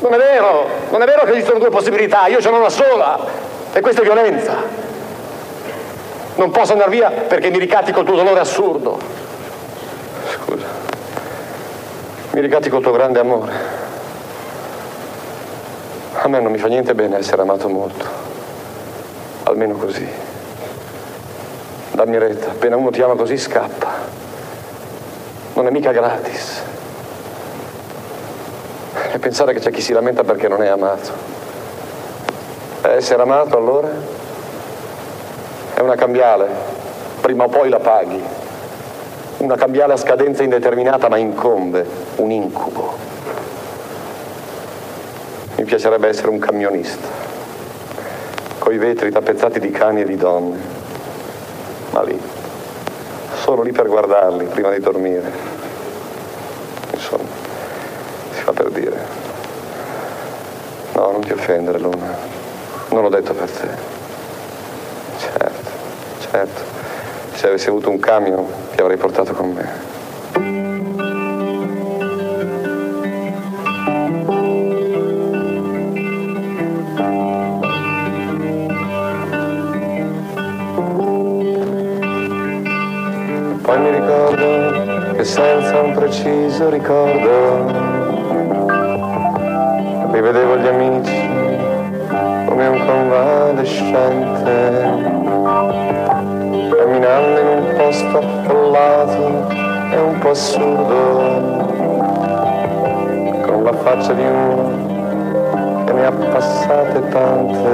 [0.00, 3.18] Non è vero, non è vero che esistono due possibilità, io ce n'ho una sola
[3.72, 4.54] e questa è violenza.
[6.34, 8.98] Non posso andare via perché mi ricatti col tuo dolore assurdo.
[10.28, 10.66] Scusa,
[12.32, 13.84] mi ricatti col tuo grande amore.
[16.12, 18.04] A me non mi fa niente bene essere amato molto,
[19.44, 20.25] almeno così.
[21.96, 23.90] Dammi retta, appena uno ti ama così scappa.
[25.54, 26.62] Non è mica gratis.
[29.12, 31.10] E pensare che c'è chi si lamenta perché non è amato.
[32.82, 33.88] E essere amato allora?
[35.72, 36.48] È una cambiale,
[37.22, 38.22] prima o poi la paghi.
[39.38, 42.94] Una cambiale a scadenza indeterminata ma incombe, un incubo.
[45.54, 47.08] Mi piacerebbe essere un camionista,
[48.58, 50.75] coi vetri tappezzati di cani e di donne
[51.96, 52.20] ma lì,
[53.42, 55.32] solo lì per guardarli prima di dormire.
[56.92, 57.24] Insomma,
[58.32, 59.24] si fa per dire.
[60.92, 62.14] No, non ti offendere, Luna.
[62.90, 63.68] Non l'ho detto per te.
[65.18, 65.70] Certo,
[66.30, 66.60] certo.
[67.32, 69.95] Se avessi avuto un camion ti avrei portato con me.
[85.36, 87.66] Senza un preciso ricordo.
[90.10, 91.28] Rivedevo gli amici
[92.46, 94.54] come un convalescente
[96.74, 99.48] camminando in un posto affollato
[99.92, 100.94] e un po' assurdo
[103.42, 107.68] con la faccia di uno che ne ha passate tante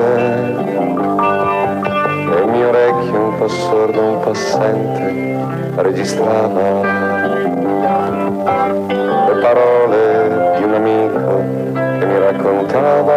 [2.29, 5.31] e il mio orecchio un po' sordo, un po' assente
[5.77, 7.12] registrava
[8.44, 11.44] le parole di un amico
[11.98, 13.14] che mi raccontava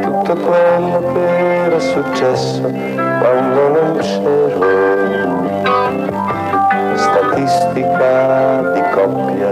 [0.00, 4.60] tutto quello che era successo quando non c'ero.
[6.94, 9.50] Statistica di coppia,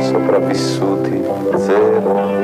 [0.00, 1.24] sopravvissuti
[1.56, 2.39] zero.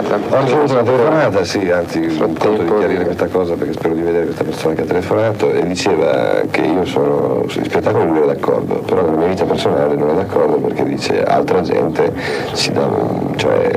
[0.00, 0.36] Telefonata?
[0.36, 4.02] Ho ricevuto una telefonata, sì, anzi un conto di chiarire questa cosa perché spero di
[4.02, 8.26] vedere questa persona che ha telefonato e diceva che io sono sugli spettacoli non ero
[8.26, 12.12] d'accordo, però nella mia vita personale non è d'accordo perché dice altra gente
[12.52, 12.88] si dà,
[13.36, 13.70] cioè,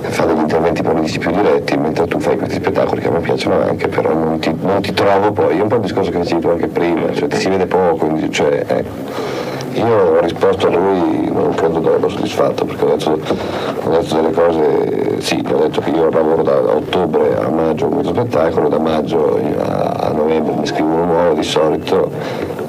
[0.00, 3.60] fa degli interventi politici più diretti mentre tu fai questi spettacoli che a me piacciono
[3.62, 6.40] anche, però non ti, non ti trovo poi, è un po' il discorso che dicevi
[6.40, 9.39] tu anche prima, cioè ti si vede poco, cioè, eh.
[9.72, 14.14] Io ho risposto a lui, non credo di averlo soddisfatto, perché ho detto, ho detto
[14.14, 18.68] delle cose, sì, ho detto che io lavoro da, ottobre a maggio con questo spettacolo,
[18.68, 22.10] da maggio a, novembre mi scrivo uno nuovo di solito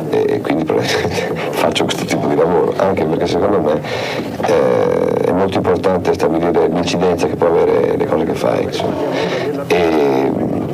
[0.09, 0.65] e, quindi
[1.51, 3.81] faccio questo tipo di lavoro, anche perché secondo me
[4.45, 8.63] eh, è molto importante stabilire l'incidenza che può avere le cose che fai.
[8.63, 8.95] insomma.
[9.67, 10.31] E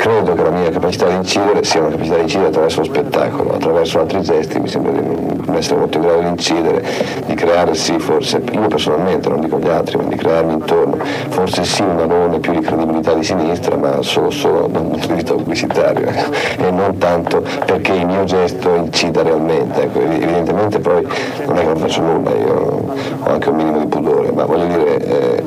[0.08, 3.54] credo che la mia capacità di incidere sia una capacità di incidere attraverso lo spettacolo,
[3.56, 6.86] attraverso altri gesti mi sembra di non essere molto in grado di incidere,
[7.26, 11.66] di creare sì forse, io personalmente, non dico gli altri, ma di crearmi intorno, forse
[11.66, 15.14] sì un alone più di credibilità di sinistra, ma solo, solo da un punto di
[15.14, 19.82] vista pubblicitario ecco, e non tanto perché il mio gesto incida realmente.
[19.84, 21.06] Ecco, evidentemente poi
[21.46, 22.94] non è che non faccio nulla, io
[23.24, 25.44] ho anche un minimo di pudore, ma voglio dire, eh,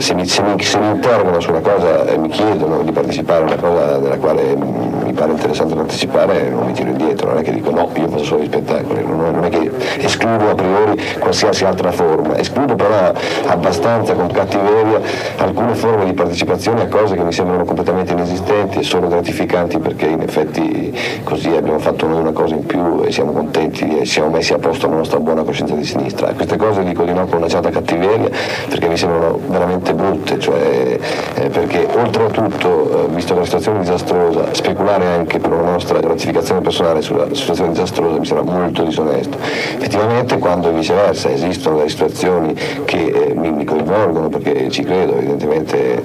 [0.00, 3.42] se, mi, se, mi, se mi interrogano su una cosa e mi chiedono di partecipare
[3.42, 7.42] a una cosa della quale mm, pare interessante partecipare, non mi tiro indietro, non è
[7.42, 11.64] che dico no, io faccio solo gli spettacoli, non è, che escludo a priori qualsiasi
[11.64, 13.12] altra forma, escludo però
[13.46, 15.00] abbastanza con cattiveria
[15.36, 20.06] alcune forme di partecipazione a cose che mi sembrano completamente inesistenti e solo gratificanti perché
[20.06, 24.30] in effetti così abbiamo fatto noi una cosa in più e siamo contenti e siamo
[24.30, 26.28] messi a posto la nostra buona coscienza di sinistra.
[26.28, 28.28] A queste cose dico di no con una certa cattiveria
[28.68, 30.98] perché mi sembrano veramente brutte, cioè,
[31.34, 37.02] eh, perché oltretutto, eh, visto la situazione disastrosa, speculare anche per una nostra gratificazione personale
[37.02, 39.36] sulla situazione disastrosa mi sembra molto disonesto.
[39.40, 46.02] Effettivamente quando viceversa esistono delle situazioni che eh, mi, mi coinvolgono perché ci credo, evidentemente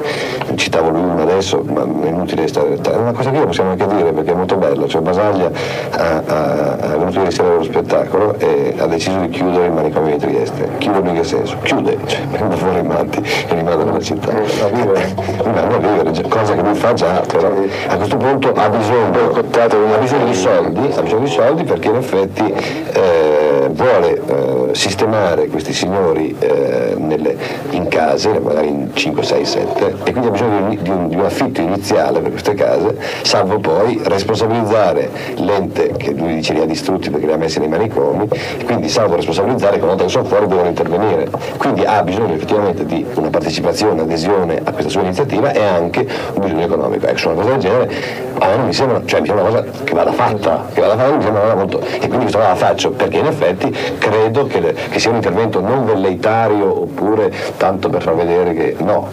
[0.56, 3.88] citavo lui uno adesso, ma è inutile stare è una cosa che io possiamo anche
[3.88, 5.52] dire perché è molto bella, cioè Basaglia
[5.91, 10.17] ha, ha, ha venuto ieri sera allo spettacolo e ha deciso di chiudere il manicomio
[10.17, 10.70] di Trieste.
[10.78, 11.56] Chiuderlo in che senso?
[11.63, 14.32] Chiude, cioè prende fuori i matti e rimane nella città.
[14.32, 15.15] A vivere.
[15.43, 17.52] a vivere, cosa che lui fa già, però
[17.88, 21.95] a questo punto ha bisogno, ha bisogno di soldi, ha bisogno di soldi perché in
[21.95, 23.37] effetti eh,
[23.69, 27.36] vuole eh, sistemare questi signori eh, nelle,
[27.71, 31.25] in case, magari in 5, 6, 7, e quindi ha bisogno di, un, di un
[31.25, 37.10] affitto iniziale per queste case, salvo poi responsabilizzare l'ente che lui dice li ha distrutti
[37.10, 38.27] perché li ha messi nei manicomi,
[38.65, 41.30] quindi salvo responsabilizzare che una volta che sono fuori devono intervenire.
[41.58, 46.41] Quindi ha bisogno effettivamente di una partecipazione, adesione a questa sua iniziativa e anche un
[46.41, 47.08] bisogno economico.
[47.08, 49.84] Ecco, una cosa del genere a me non mi sembra, cioè mi sembra una cosa
[49.84, 51.80] che vada fatta, che vada fatta mi sembra una cosa molto.
[51.80, 53.57] E quindi questa cosa la faccio perché in effetti
[53.98, 59.10] credo che, che sia un intervento non velleitario oppure tanto per far vedere che no,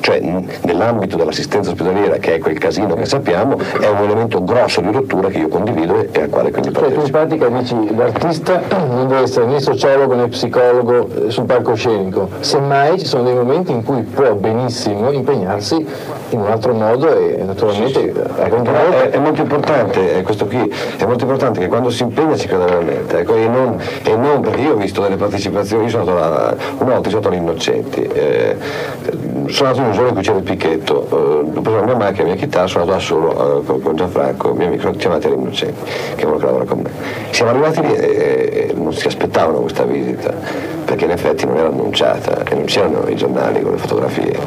[0.00, 0.20] cioè
[0.62, 5.28] nell'ambito dell'assistenza ospedaliera che è quel casino che sappiamo, è un elemento grosso di rottura
[5.28, 9.22] che io condivido e al quale quindi Cioè, tu in pratica dici l'artista non deve
[9.22, 14.02] essere né sociologo né psicologo eh, sul palcoscenico, semmai ci sono dei momenti in cui
[14.02, 15.86] può benissimo impegnarsi
[16.30, 21.04] in un altro modo e naturalmente Ecco, è, è molto importante, è questo qui, è
[21.04, 23.21] molto importante che quando si impegna si creda veramente.
[23.26, 27.08] E, non, e non perché io ho visto delle partecipazioni, io sono andato una volta
[27.08, 28.56] andato all'Innocenti, eh,
[29.46, 31.96] sono andato in un giorno in cui c'era il picchetto, eh, ho preso la mia
[31.96, 35.26] macchina, la mia chitarra, sono andato da solo eh, con, con Gianfranco, mio amico, chiamati
[35.26, 36.90] all'Innocenti, che uno che lavora con me.
[37.30, 40.32] Siamo arrivati lì e, e non si aspettavano questa visita,
[40.84, 44.38] perché in effetti non era annunciata e non c'erano i giornali con le fotografie.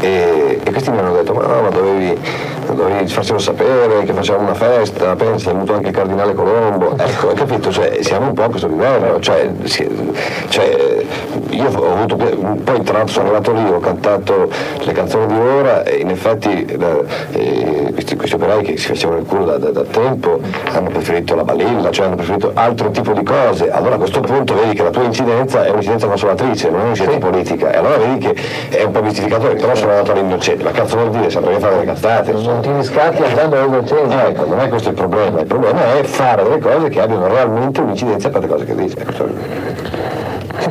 [0.00, 2.18] E, e questi mi hanno detto, ma no, ma dovevi,
[2.66, 6.94] dovevi farcelo sapere che facciamo una festa, pensa, è venuto anche il cardinale Colombo.
[6.96, 7.70] Ecco, hai capito?
[7.70, 9.18] Cioè, siamo un po' a questo livello.
[9.20, 10.12] Cioè, si-
[10.48, 11.04] cioè,
[11.50, 14.48] io ho avuto, poi tra l'altro sono arrivato lì, ho cantato
[14.84, 17.00] le canzoni di ora e in effetti la-
[17.32, 20.40] eh, questi, questi operai che si facevano il culo da, da- da tempo
[20.72, 23.70] hanno preferito la balilla, cioè hanno preferito altro tipo di cose.
[23.70, 27.18] Allora a questo punto vedi che la tua incidenza è un'incidenza consolatrice, non è un'incidenza
[27.26, 27.70] politica.
[27.72, 28.36] E allora vedi che
[28.70, 30.64] è un po' mistificatore, però sono andato all'innocente.
[30.64, 31.30] Ma cazzo vuol dire?
[31.30, 32.32] Saprei fare le cazzate.
[32.32, 34.26] Non ti riscatti andando all'innocente.
[34.26, 37.80] Ecco, non è questo il problema, il problema è fare delle cose che abbiano realmente
[37.80, 38.96] un'incidenza per le cose che dici.
[38.98, 39.26] Ecco, cioè,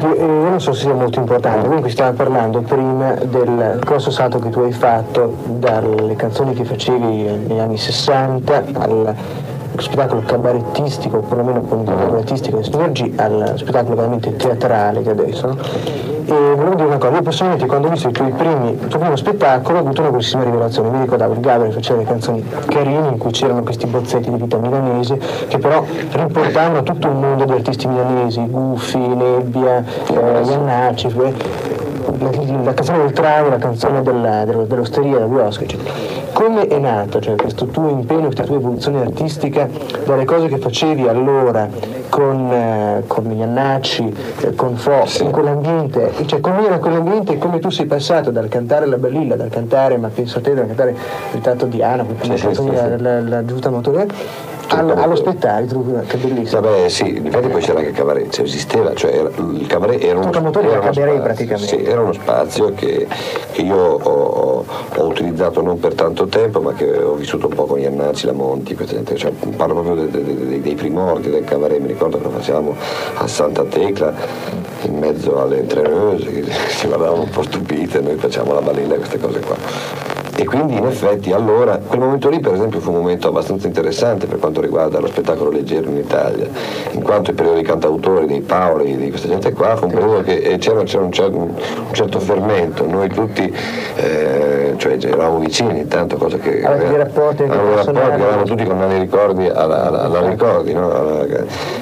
[0.04, 4.40] eh, io non so se sia molto importante, comunque stiamo parlando prima del grosso salto
[4.40, 9.16] che tu hai fatto dalle canzoni che facevi negli anni 60 al
[9.78, 16.11] spettacolo cabarettistico, o perlomeno con il cabarettistico e sinergi, al spettacolo veramente teatrale che adesso.
[16.24, 19.00] E volevo dire una cosa, io personalmente quando ho visto i tuoi primi, il tuo
[19.00, 23.08] primo spettacolo ho avuto una grossissima rivelazione, mi ricordavo il Gabriel faceva le canzoni carine
[23.08, 27.52] in cui c'erano questi bozzetti di vita milanese che però riportavano tutto un mondo di
[27.54, 32.30] artisti milanesi, Guffi, Nebbia, eh, Iannacci, eh, la,
[32.64, 35.92] la canzone del trave, la canzone della- dello- dell'osteria, del Biosco, eccetera.
[36.34, 39.68] Come è nato cioè, questo tuo impegno, questa tua evoluzione artistica
[40.06, 41.68] dalle cose che facevi allora
[42.10, 47.70] con, eh, con Iannacci, eh, con Fo, in quell'ambiente, cioè com'era quell'ambiente e come tu
[47.70, 50.98] sei passato dal cantare la Bellilla, dal cantare Ma penso a te, dal cantare il
[51.34, 52.72] ritratto di Anna, Sì, sì, sì, sì.
[52.72, 53.70] la, la, la giusta
[54.80, 56.62] allo, allo spettacolo, che bellissimo.
[56.62, 60.20] Vabbè sì, infatti poi c'era anche il cabaret, cioè esisteva, cioè era- il cabaret era
[60.20, 61.68] uno, era era cabaret spazio, praticamente.
[61.68, 63.08] sì, era uno spazio che,
[63.52, 64.66] che io ho, ho-
[64.98, 68.34] ho utilizzato non per tanto tempo, ma che ho vissuto un po' con Iannacci, la
[68.34, 72.18] Monti, questa gente, cioè, parlo proprio de- de- de- dei primordi del cabaret, mi ricordo
[72.18, 72.76] che lo facevamo
[73.16, 74.14] a Santa Tecla,
[74.84, 76.46] in mezzo alle entreneuses, che
[76.80, 80.11] ci guardavano un po' stupite, noi facciamo la balilla e queste cose qua.
[80.42, 84.26] E quindi in effetti allora, quel momento lì per esempio fu un momento abbastanza interessante
[84.26, 86.48] per quanto riguarda lo spettacolo leggero in Italia,
[86.94, 90.24] in quanto il periodo dei cantautori, dei Paoli, di questa gente qua, fu un periodo
[90.24, 91.54] che eh, c'era, c'era un, cer- un
[91.92, 93.56] certo fermento, noi tutti
[93.98, 96.64] eh, cioè, eravamo vicini, tanto cosa che...
[96.64, 100.92] Avevamo dei rapporti, eravamo tutti con Nani Ricordi alla, alla, alla Ricordi, no?
[100.92, 101.26] Alla-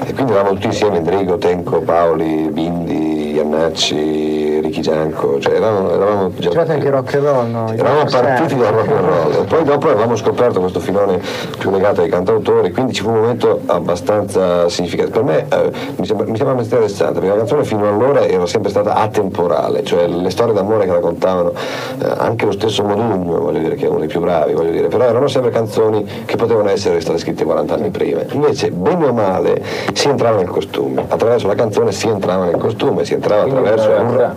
[0.06, 6.32] e quindi eravamo tutti insieme, Endrigo, Tenco, Paoli, Bindi, Iannacci, Ricky Gianco, cioè eravamo, eravamo
[6.38, 6.50] già...
[6.50, 7.72] C'era anche rock and roll, no?
[7.72, 8.60] Eravamo rock partiti star.
[8.60, 11.20] dal rock and roll e poi dopo avevamo scoperto questo filone
[11.58, 15.22] più legato ai cantautori, quindi ci fu un momento abbastanza significativo.
[15.22, 18.70] Per me eh, mi, sembra, mi sembra interessante perché la canzone fino allora era sempre
[18.70, 21.54] stata atemporale, cioè le storie d'amore che raccontavano
[22.00, 24.88] eh, anche lo stesso Modugno, voglio dire che è uno dei più bravi, voglio dire,
[24.88, 28.22] però erano sempre canzoni che potevano essere state scritte 40 anni prima.
[28.32, 33.06] Invece, bene o male, si entrava nel costume, attraverso la canzone si entrava nel costume,
[33.06, 33.88] si entrava Quindi attraverso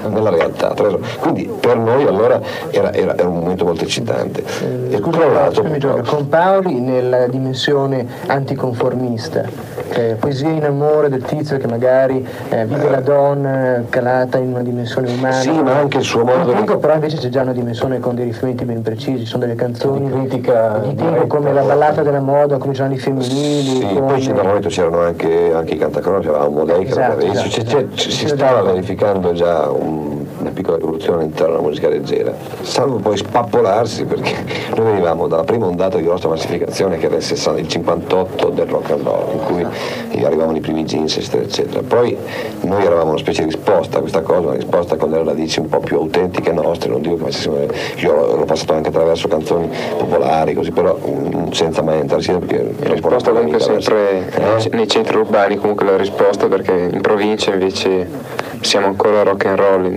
[0.09, 0.71] nella un- realtà.
[0.71, 4.43] attraverso- Quindi per noi allora era, era- era un momento molto eccitante.
[4.91, 5.01] E
[5.33, 9.45] l'altro, scusami, Giorgio, con Paoli nella dimensione anticonformista,
[9.93, 14.63] cioè poesia in amore del tizio che magari eh, vive la donna calata in una
[14.63, 15.33] dimensione umana.
[15.35, 18.01] Sì, ma anche il suo modo Ma di- dico, però invece c'è già una dimensione
[18.01, 21.27] con dei riferimenti ben precisi, sono delle canzoni Di critica di tempo diretta.
[21.27, 24.01] come la ballata della moda, come i giornali femminili, Sì, come...
[24.13, 27.49] poi c'è- da momento c'erano anche, anche i cantacronaci, avevamo Modei che era Esatto, esatto,
[27.49, 27.95] C'è- c'è- esatto.
[27.95, 28.65] ci- si stava esatto.
[28.67, 34.87] verificando già un- una piccola rivoluzione all'interno della musica leggera, salvo poi spappolarsi perché noi
[34.87, 38.91] venivamo dalla prima ondata di grossa massificazione che era il, 60 il 58 del rock
[38.91, 41.83] and roll, in cui arrivavano i primi jeans eccetera eccetera.
[41.83, 42.17] Poi
[42.63, 45.69] noi eravamo una specie di risposta a questa cosa, una risposta con delle radici un
[45.69, 47.57] po' più autentiche nostre, non dico che facessimo,
[47.97, 52.75] io l'ho passato anche attraverso canzoni popolari così, però mm, senza mai entrare sia perché
[52.81, 54.69] La risposta comunque sempre Eh?
[54.73, 58.09] nei centri urbani comunque la risposta perché in provincia invece
[58.63, 59.89] siamo ancora rock and roll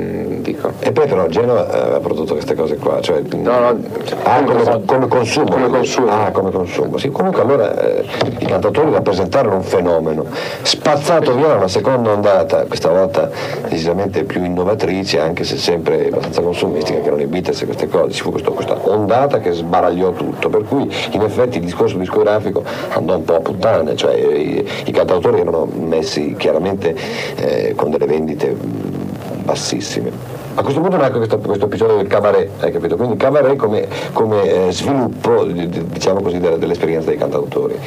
[0.42, 0.72] dico.
[0.80, 3.80] E poi però Genova eh, aveva prodotto queste cose qua, cioè, No, no,
[4.24, 5.46] ah, come, come- come consumo.
[5.50, 6.08] come consumo.
[6.10, 6.98] Ah, come consumo.
[6.98, 8.04] Sì, comunque allora eh,
[8.40, 10.26] i cantautori rappresentarono un fenomeno.
[10.62, 13.30] Spazzato via una seconda ondata, questa volta
[13.68, 18.12] decisamente più innovatrice, anche se sempre abbastanza consumistica, che erano i Beatles e queste cose,
[18.12, 22.64] ci fu questo- questa ondata che sbaragliò tutto, per cui in effetti il discorso discografico
[22.90, 26.96] andò un po' a puttane, cioè i, i cantautori erano messi chiaramente
[27.36, 30.34] eh, con delle vendite mh, bassissime.
[30.58, 32.96] A questo punto nacque questo, questo episodio del cabaret, hai capito?
[32.96, 37.78] Quindi cabaret come, come eh, sviluppo, di- di- diciamo così, dell'esperienza dei cantautori.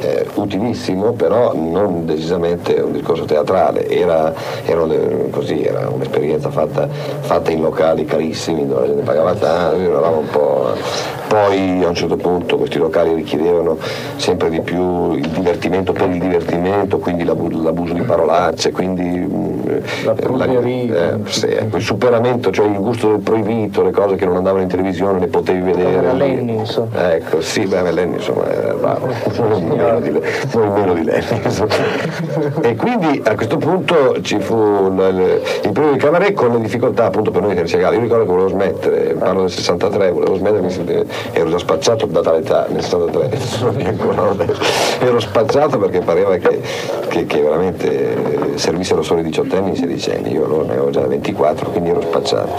[0.00, 4.34] Eh, utilissimo, però non decisamente un discorso teatrale, era,
[4.66, 4.82] era
[5.30, 6.86] così, era un'esperienza fatta,
[7.20, 10.66] fatta in locali carissimi, dove la gente pagava tanto, eravamo un po'.
[11.28, 13.76] Poi a un certo punto questi locali richiedevano
[14.16, 19.26] sempre di più il divertimento per il divertimento, quindi l'abu- l'abuso di parolacce, quindi
[20.04, 21.12] La eh, pruderia.
[21.14, 24.62] eh, sì, ecco, il superamento, cioè il gusto del proibito, le cose che non andavano
[24.62, 26.14] in televisione, le potevi vedere.
[26.14, 27.12] Lenny, insomma.
[27.12, 30.10] Ecco, sì, beh, Lenny insomma era bravo, non meno di,
[30.54, 31.40] non meno di Lenny.
[31.44, 31.74] insomma.
[32.62, 36.60] E quindi a questo punto ci fu il, il, il periodo di cabaret con le
[36.60, 40.62] difficoltà appunto per noi che Io ricordo che volevo smettere, parlo del 63, volevo smettere,
[40.62, 44.60] mi sentivo- ero già spacciato da tale età, nel 63, sono io ancora adesso.
[45.00, 46.60] ero spacciato perché pareva che,
[47.08, 51.00] che- che veramente eh, servissero solo i diciottenni e i sedicenni, io ne avevo già
[51.06, 52.52] 24, quindi ero spacciato.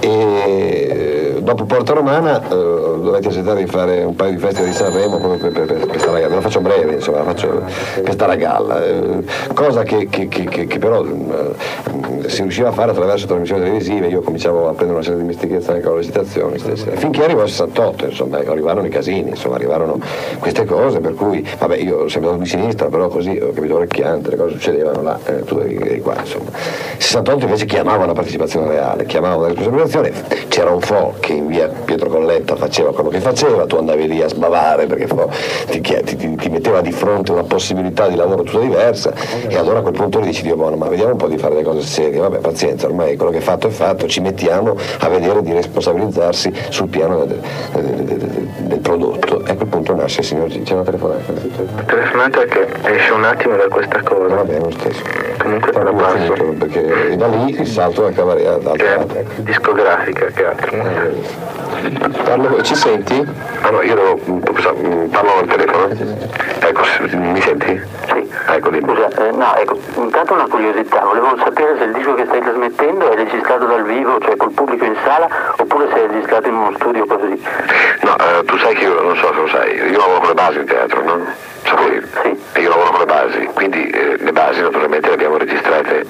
[0.00, 4.72] E eh, dopo Porta Romana eh, dovetti accettare di fare un paio di feste di
[4.72, 7.62] Sanremo proprio per, per, per, stare a la faccio breve, insomma, la faccio
[8.02, 9.24] per stare eh,
[9.54, 14.20] cosa che, che- che- che- però eh, si riusciva a fare attraverso trasmissioni televisive, io
[14.20, 17.48] cominciavo a prendere una serie di dimestichezza anche con le recitazioni stesse, finché arrivò al
[17.48, 19.98] 68, insomma, ecco, arrivarono i casini, insomma, arrivarono
[20.38, 24.30] queste cose, per cui, vabbè, io sempre stato di sinistra, però così ho capito orecchiante,
[24.30, 26.50] le cose succedevano là, eh, tu eri, qua, insomma.
[26.96, 30.12] Il 68 invece chiamava la partecipazione reale, chiamava la responsabilizzazione,
[30.48, 34.22] c'era un fo che in via Pietro Colletta faceva quello che faceva, tu andavi lì
[34.22, 35.06] a sbavare perché
[35.70, 39.12] ti, ti- ti- metteva di fronte una possibilità di lavoro tutta diversa
[39.46, 41.54] e allora a quel punto lì dici Dio buono, ma vediamo un po' di fare
[41.54, 45.08] le cose serie, vabbè pazienza, ormai quello che è fatto è fatto, ci mettiamo a
[45.08, 47.40] vedere di responsabilizzarsi sul piano del,
[47.72, 49.44] del- del- del- del prodotto.
[49.44, 50.48] E a quel punto nasce signor.
[50.48, 51.32] C'è una telefonata.
[51.86, 54.34] Telefonata che esce un attimo da questa cosa.
[54.34, 55.02] Va bene, lo stesso.
[55.38, 56.32] Comunque la Proprio passo.
[56.58, 60.76] perché da lì il salto al cabaret ad è discografica che altro.
[62.24, 63.26] Parlo, ci senti?
[63.62, 64.72] Allora, io devo, scusa,
[65.10, 65.88] parlo al telefono?
[66.60, 67.80] Ecco, s- mi senti?
[68.06, 68.29] Sì.
[68.46, 68.70] Ecco.
[68.72, 73.10] Scusa, eh, no, ecco, intanto una curiosità, volevo sapere se il disco che stai trasmettendo
[73.10, 76.72] è registrato dal vivo, cioè col pubblico in sala, oppure se è registrato in uno
[76.76, 77.46] studio così.
[78.00, 80.34] No, eh, tu sai che io, non so se lo sai, io lavoro con le
[80.34, 81.26] basi in teatro, no?
[81.62, 82.06] Sapevi?
[82.22, 82.60] Sì.
[82.60, 86.06] Io lavoro con le basi, quindi eh, le basi naturalmente le abbiamo registrate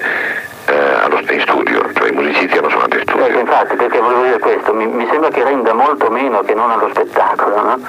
[0.65, 1.90] eh, allo, in studio,
[2.21, 3.39] musicisti hanno suonato in Ecco, studio.
[3.39, 6.89] infatti, perché volevo dire questo, mi, mi sembra che renda molto meno che non allo
[6.93, 7.79] spettacolo, no?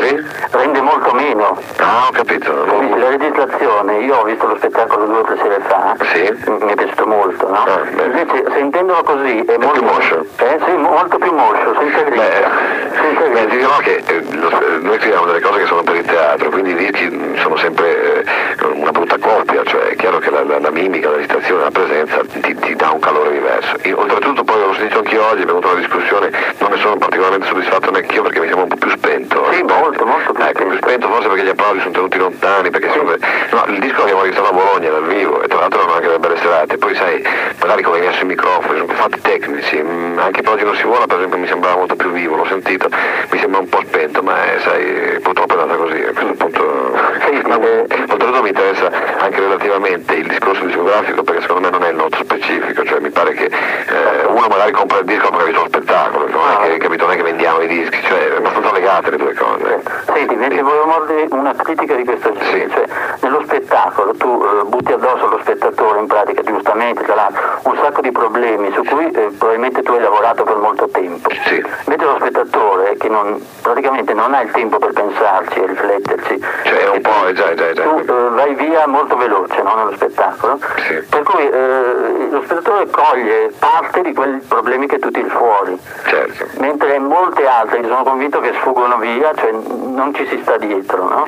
[0.00, 0.20] Sì?
[0.50, 1.58] Rende molto meno.
[1.78, 2.64] Ah, ho capito.
[2.64, 6.50] Capisci, La registrazione, io ho visto lo spettacolo due o tre sere fa, Sì?
[6.50, 7.64] mi è piaciuto molto, no?
[7.64, 8.04] Ah.
[8.04, 10.26] Invece sentendolo così è, molto più moscio?
[10.38, 12.22] Eh sì, molto più moscio, senza grida.
[12.22, 12.46] Beh,
[13.00, 13.54] senza beh, ti grida.
[13.56, 16.92] dirò che eh, lo- noi scriviamo delle cose che sono per il teatro, quindi lì
[16.94, 21.10] ci- sono sempre eh, una brutta coppia, cioè è chiaro che la, la- la mimica,
[21.10, 23.76] la recitazione, la presenza ti, ti dà un calore diverso.
[23.84, 27.46] Io, oltretutto poi l'ho sentito anch'io oggi, abbiamo avuto una discussione, non ne sono particolarmente
[27.48, 29.52] soddisfatto neanche io perché mi sembra un po' più spento.
[29.52, 32.90] Sì, molto, molto più Ecco, più spento forse perché gli applausi sono tenuti lontani, perché
[32.90, 36.06] sono- no, il disco l'abbiamo registrato a Bologna dal vivo e tra l'altro erano anche
[36.06, 37.26] delle belle serate, poi sai,
[37.60, 41.06] magari come messo i microfoni, sono fatti tecnici, mm, anche per oggi non si vuole,
[41.06, 42.88] per esempio mi sembrava molto più vivo, l'ho sentito,
[43.30, 46.90] mi sembra un po' spento, ma eh, sai, purtroppo è andata così, a questo punto.
[47.52, 52.24] Oltretutto mi interessa anche relativamente il discorso discografico perché secondo me non è il nostro
[52.24, 53.50] specifico, cioè mi pare che
[53.88, 57.04] eh, uno magari compra il disco perché ha visto lo spettacolo, non è che, capito,
[57.04, 59.82] non è che vendiamo i dischi, cioè è abbastanza legate le due cose.
[60.12, 60.60] Senti, invece Sì.
[60.62, 62.70] volevo mordere una critica di questo genere, Sì.
[62.74, 62.84] cioè
[63.20, 68.00] nello spettacolo tu eh, butti addosso allo spettatore in pratica giustamente tra l'altro un sacco
[68.00, 71.28] di problemi su cui eh, probabilmente tu hai lavorato per molto tempo.
[71.46, 71.64] Sì.
[71.86, 76.78] Invece lo spettatore che non, praticamente non ha il tempo per pensarci e rifletterci, Cioè
[76.78, 77.82] è un po', eh, già, già, già.
[77.82, 80.58] tu eh, vai via molto veloce no, nello spettacolo,
[81.08, 86.46] per cui eh, lo spettatore coglie parte di quei problemi che tu tiri fuori Certo.
[86.58, 91.26] mentre molte altre sono convinto che sfuggono via, cioè non ci si sta dietro, no?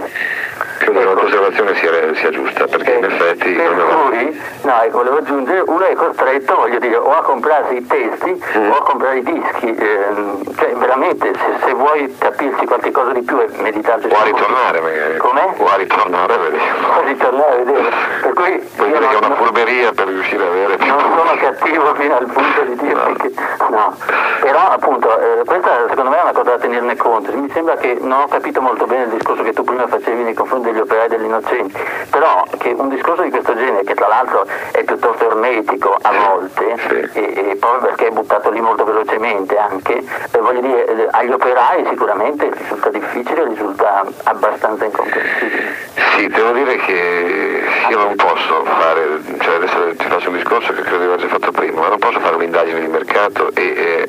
[0.84, 4.98] Credo che la tua osservazione sia, sia giusta, perché in effetti per cui, no, ecco,
[4.98, 8.70] volevo aggiungere, uno è costretto, voglio dire, o a comprarsi i testi Mm.
[8.70, 13.22] o a comprare i dischi, ehm, cioè veramente se, se vuoi capirci qualche cosa di
[13.22, 15.16] più e meditarci o a ritornare magari.
[15.16, 15.54] Com'è?
[15.56, 16.88] O a ritornare, vediamo.
[16.88, 17.90] O a ritornare a vedere.
[18.20, 21.36] Per cui Vuol dire che è una furberia per riuscire a avere più non sono
[21.38, 23.32] cattivo fino al punto di dirti che
[23.70, 23.96] no
[24.40, 27.96] però appunto eh, questa secondo me è una cosa da tenerne conto mi sembra che
[28.00, 31.08] non ho capito molto bene il discorso che tu prima facevi nei confronti degli operai
[31.08, 31.80] degli innocenti.
[32.10, 36.76] Però che un discorso di questo genere che tra l'altro è piuttosto ermetico a volte
[37.12, 37.18] sì.
[37.18, 41.32] e, e proprio perché è buttato lì molto velocemente anche eh, voglio dire eh, agli
[41.32, 45.72] operai sicuramente risulta difficile risulta abbastanza incomprensibile.
[46.16, 50.82] Sì, devo dire che io non posso fare, cioè adesso ti faccio un discorso che
[50.82, 54.08] credo di aver già fatto prima, ma non posso fare un'indagine di mercato e eh,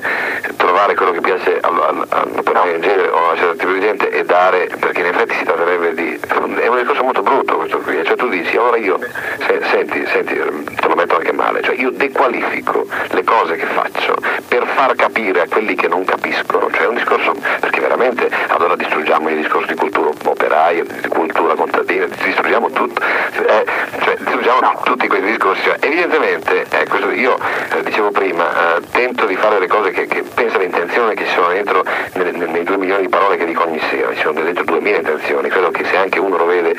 [0.56, 4.24] trovare quello che piace all'operaio in genere o a un certo tipo di gente e
[4.24, 6.20] dare, perché in effetti si tratterebbe di...
[6.54, 9.00] è un discorso molto brutto questo qui, cioè tu dici, ora io,
[9.46, 14.16] se, senti, senti, te lo metto anche male, cioè io dequalifico le cose che faccio
[14.48, 18.76] per far capire a quelli che non capiscono, cioè è un discorso, perché veramente allora
[18.76, 23.66] distruggiamo il discorso di cultura operaia, di cultura contadina, distruggiamo tutto, eh,
[24.02, 27.38] cioè distruggiamo tutti questi discorsi, cioè, evidentemente, eh, questo, io
[27.72, 31.26] eh, dicevo prima, eh, tento di fare le cose che, che penso le intenzioni che
[31.26, 31.84] ci sono dentro
[32.14, 34.05] nei, nei due milioni di parole che dico ogni sera,
[34.86, 36.76] duemila intenzioni, credo che se anche uno lo vede,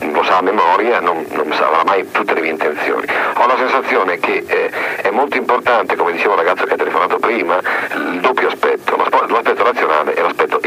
[0.00, 3.06] lo sa a memoria, non, non saprà mai tutte le mie intenzioni.
[3.34, 4.70] Ho la sensazione che eh,
[5.02, 7.60] è molto importante, come diceva il ragazzo che ha telefonato prima,
[7.94, 10.14] il doppio aspetto, l'aspetto razionale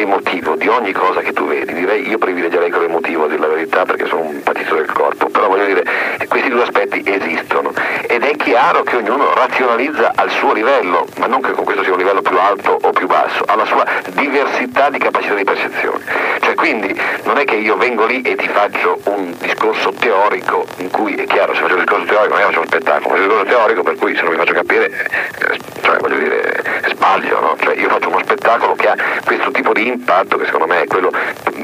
[0.05, 1.73] emotivo di ogni cosa che tu vedi.
[1.73, 5.27] Direi io privilegerei quello emotivo a dire la verità perché sono un patito del corpo,
[5.27, 5.83] però voglio dire,
[6.27, 7.73] questi due aspetti esistono
[8.07, 11.91] ed è chiaro che ognuno razionalizza al suo livello, ma non che con questo sia
[11.91, 16.03] un livello più alto o più basso, alla sua diversità di capacità di percezione.
[16.39, 20.89] Cioè quindi non è che io vengo lì e ti faccio un discorso teorico in
[20.91, 23.27] cui è chiaro, se faccio un discorso teorico non è faccio un spettacolo, faccio un
[23.27, 27.55] discorso teorico per cui se non mi faccio capire, eh, cioè voglio dire, sbaglio, no?
[27.59, 30.87] Cioè io faccio uno spettacolo che ha questo tipo di impatto che secondo me è
[30.87, 31.11] quello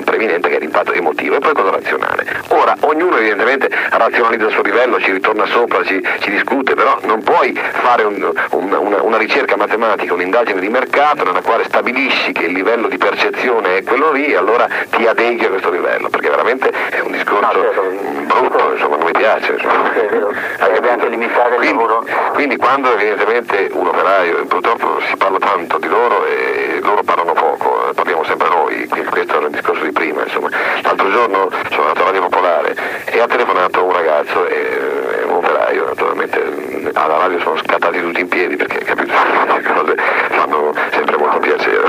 [0.04, 2.26] preminente che è l'impatto emotivo e poi quello razionale.
[2.50, 7.22] Ora, ognuno evidentemente razionalizza il suo livello, ci ritorna sopra, ci, ci discute, però non
[7.24, 12.46] puoi fare un, un, una, una, ricerca matematica, un'indagine di mercato nella quale stabilisci che
[12.46, 16.30] il livello di percezione è quello lì e allora ti adegui a questo livello, perché
[16.30, 17.82] veramente è un discorso no, certo.
[18.26, 19.58] brutto, insomma, non mi piace.
[20.58, 22.06] Sarebbe anche limitare il quindi, lavoro.
[22.34, 27.90] Quindi quando evidentemente un operaio, purtroppo si parla tanto di loro e loro parlano poco,
[27.90, 30.50] eh, parliamo sempre noi, questo era il discorso di prima, insomma.
[30.82, 35.86] L'altro giorno sono andato a Radio Popolare e ha telefonato un ragazzo, e, un operaio,
[35.86, 39.14] naturalmente alla radio sono scattati tutti in piedi perché capito,
[39.48, 39.96] queste cose
[40.30, 41.88] fanno sempre molto piacere.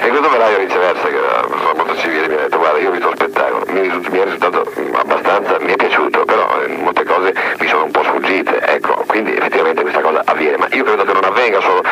[0.00, 3.08] E questo operaio viceversa, che era molto civile, mi ha detto guarda io ho visto
[3.08, 6.48] lo spettacolo, mi, mi è risultato abbastanza, mi è piaciuto, però
[6.78, 10.84] molte cose mi sono un po' sfuggite, ecco, quindi effettivamente questa cosa avviene, ma io
[10.84, 11.82] credo che non avvenga solo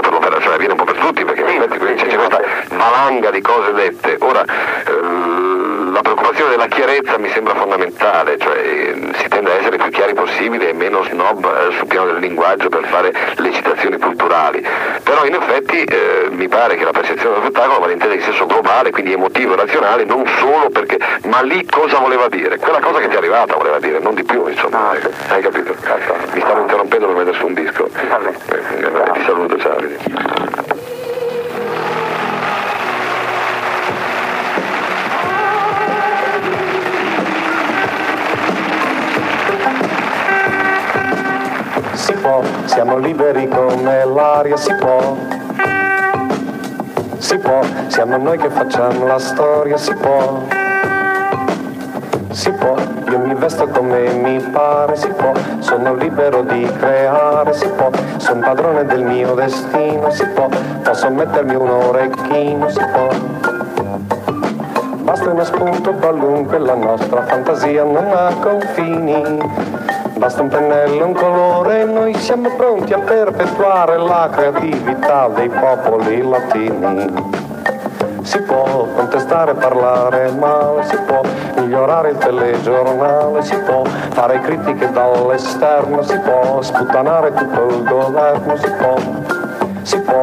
[0.00, 2.40] per l'operaio, cioè avviene un po' per tutti perché in effetti c'è questa
[3.20, 4.16] valanga di cose dette.
[4.20, 9.76] Ora, eh, la preoccupazione della chiarezza mi sembra fondamentale, cioè eh, si tende a essere
[9.76, 13.98] più chiari possibile e meno snob eh, sul piano del linguaggio per fare le citazioni
[13.98, 14.66] culturali.
[15.02, 18.46] Però in effetti eh, mi pare che la percezione dello spettacolo vada intesa in senso
[18.46, 22.56] globale, quindi emotivo e razionale, non solo perché, ma lì cosa voleva dire?
[22.56, 24.90] Quella cosa che ti è arrivata voleva dire, non di più, insomma.
[24.90, 24.98] Ah,
[25.28, 25.74] Hai capito?
[26.32, 27.86] Mi stavo interrompendo per mettere su un disco.
[27.86, 30.79] Eh, ti saluto, ciao.
[42.00, 45.16] Si può, siamo liberi come l'aria, si può.
[47.18, 50.40] Si può, siamo noi che facciamo la storia, si può.
[52.30, 52.74] Si può,
[53.10, 58.40] io mi vesto come mi pare, si può, sono libero di creare, si può, sono
[58.40, 60.48] padrone del mio destino, si può,
[60.82, 63.08] posso mettermi un orecchino, si può.
[65.02, 69.79] Basta uno spunto qualunque, la nostra fantasia non ha confini.
[70.20, 77.10] Basta un pennello, un colore, noi siamo pronti a perpetuare la creatività dei popoli latini.
[78.20, 81.22] Si può contestare, parlare male, si può
[81.56, 88.70] migliorare il telegiornale, si può fare critiche dall'esterno, si può sputtanare tutto il governo, si
[88.72, 88.96] può
[89.82, 90.22] si può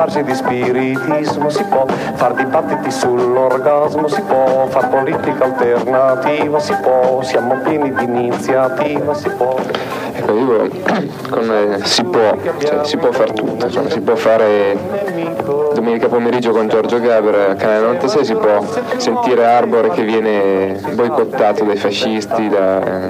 [0.00, 1.84] occuparsi di spiritismo, si può
[2.14, 9.28] far dibattiti sull'orgasmo, si può far politica alternativa, si può, siamo pieni di iniziativa, si
[9.30, 9.58] può.
[10.12, 10.68] Ecco, io
[11.28, 14.78] con eh, si può, cioè, si può fare tutto, insomma, si può fare
[15.80, 18.62] domenica pomeriggio con Giorgio Gaber a Canale 96 si può
[18.98, 23.08] sentire Arbore che viene boicottato dai fascisti, da,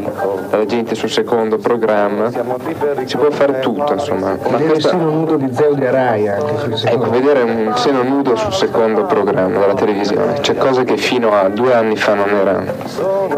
[0.48, 2.30] dalla gente sul secondo programma,
[3.04, 4.38] si può fare tutto insomma.
[4.40, 4.88] Ma vedere questa...
[4.90, 6.38] il seno nudo di Zeo di Araia
[6.84, 11.48] Ecco, vedere un seno nudo sul secondo programma della televisione, c'è cose che fino a
[11.48, 12.72] due anni fa non erano,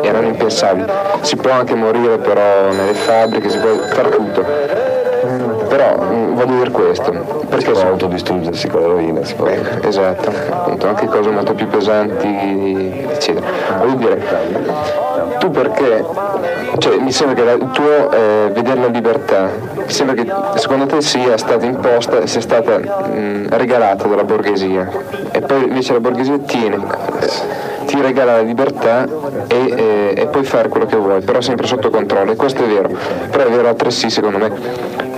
[0.02, 0.86] erano impensabili.
[1.22, 5.11] Si può anche morire però nelle fabbriche, si può fare tutto
[5.72, 7.10] però mm, voglio dire questo
[7.48, 11.66] perché si può autodistruggersi con l'eroina si può ecco, esatto appunto anche cose molto più
[11.66, 13.46] pesanti eccetera.
[13.78, 14.22] Voglio dire
[15.38, 16.04] tu perché
[16.76, 21.00] cioè, mi sembra che il tuo eh, vedere la libertà mi sembra che secondo te
[21.00, 24.90] sia stata imposta e sia stata mh, mm, regalata dalla borghesia.
[25.30, 26.76] E poi invece la borghesia tiene
[27.92, 29.06] ti regala la libertà
[29.48, 32.66] e, e, e, puoi fare quello che vuoi, però sempre sotto controllo, e questo è
[32.66, 32.88] vero,
[33.30, 34.50] però è vero altresì secondo me,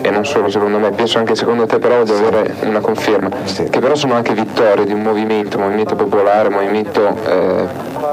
[0.02, 3.28] e non solo secondo me, penso anche secondo te però devo avere una conferma,
[3.70, 7.68] che però sono anche vittorie di un movimento, movimento popolare, movimento eh,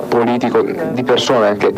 [0.08, 1.74] politico, di persone anche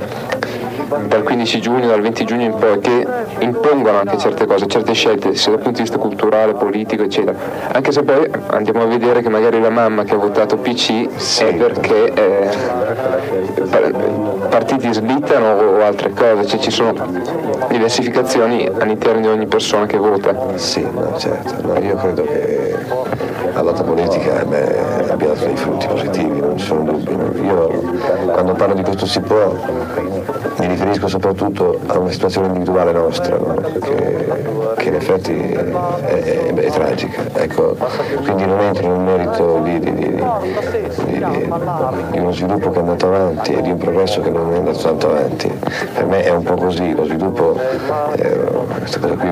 [1.07, 3.05] dal 15 giugno, dal 20 giugno in poi, che
[3.39, 7.37] impongono anche certe cose, certe scelte, sia dal punto di vista culturale, politico, eccetera.
[7.71, 11.43] Anche se poi andiamo a vedere che magari la mamma che ha votato PC sì.
[11.43, 12.49] è perché eh,
[14.49, 16.93] partiti slittano o altre cose, cioè ci sono
[17.69, 20.57] diversificazioni all'interno di ogni persona che vota.
[20.57, 22.75] Sì, no, certo, no, io credo che
[23.53, 27.45] la lotta politica beh, abbia dato dei frutti positivi, non ci sono dubbi.
[27.45, 27.67] Io
[28.31, 29.55] quando parlo di questo si può
[30.57, 33.55] mi riferisco soprattutto a una situazione individuale nostra, no?
[33.55, 34.27] che,
[34.77, 37.23] che, in effetti è, è, è, tragica.
[37.33, 37.75] Ecco,
[38.23, 40.15] quindi non entro nel merito di, di, di,
[42.11, 44.77] di, uno sviluppo che è andato avanti e di un progresso che non è andato
[44.77, 45.51] tanto avanti.
[45.93, 47.57] Per me è un po' così, lo sviluppo,
[48.15, 48.39] eh,
[48.77, 49.29] questa cosa qui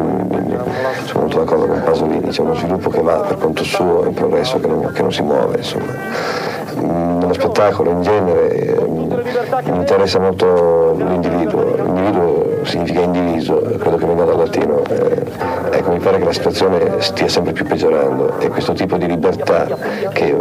[1.05, 4.59] sono molto d'accordo con Pasolini, c'è uno sviluppo che va per conto suo, un progresso
[4.59, 5.57] che non, che non si muove.
[5.57, 8.86] Insomma nello spettacolo in genere
[9.66, 15.24] mi interessa molto l'individuo, l'individuo significa indiviso, credo che venga dal latino, eh,
[15.72, 19.66] ecco mi pare che la situazione stia sempre più peggiorando e questo tipo di libertà
[20.14, 20.36] che,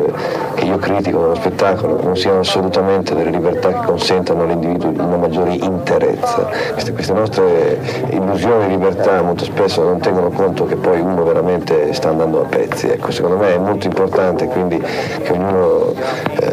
[0.55, 5.53] che io critico nello spettacolo non siano assolutamente delle libertà che consentano all'individuo una maggiore
[5.55, 6.49] interezza.
[6.73, 7.79] Queste, queste nostre
[8.11, 12.45] illusioni di libertà molto spesso non tengono conto che poi uno veramente sta andando a
[12.45, 15.95] pezzi, ecco, secondo me è molto importante quindi che ognuno
[16.41, 16.50] eh,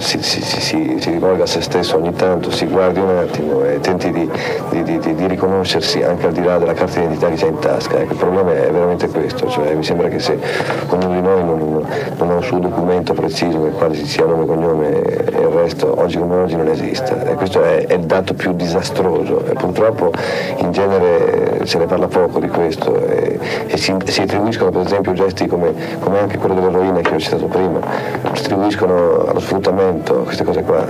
[0.00, 3.80] si, si, si, si, rivolga a se stesso ogni tanto, si guardi un attimo e
[3.80, 4.28] tenti di,
[4.70, 7.98] di, di, di riconoscersi anche al di là della carta d'identità che c'è in tasca.
[7.98, 10.38] Ecco, il problema è veramente questo, cioè, mi sembra che se
[10.88, 11.86] ognuno di noi non,
[12.16, 16.00] non, ha un suo documento preciso nel quale ci sia nome, cognome e il resto,
[16.00, 17.16] oggi come oggi non esiste.
[17.24, 19.44] E questo è, è il dato più disastroso.
[19.46, 20.12] E purtroppo
[20.58, 22.96] in genere se ne parla poco di questo.
[23.06, 27.18] E, e si, si, attribuiscono per esempio gesti come, come anche quello dell'eroina che ho
[27.18, 27.80] citato prima,
[28.32, 30.86] si attribuiscono allo sfruttamento, queste cose qua,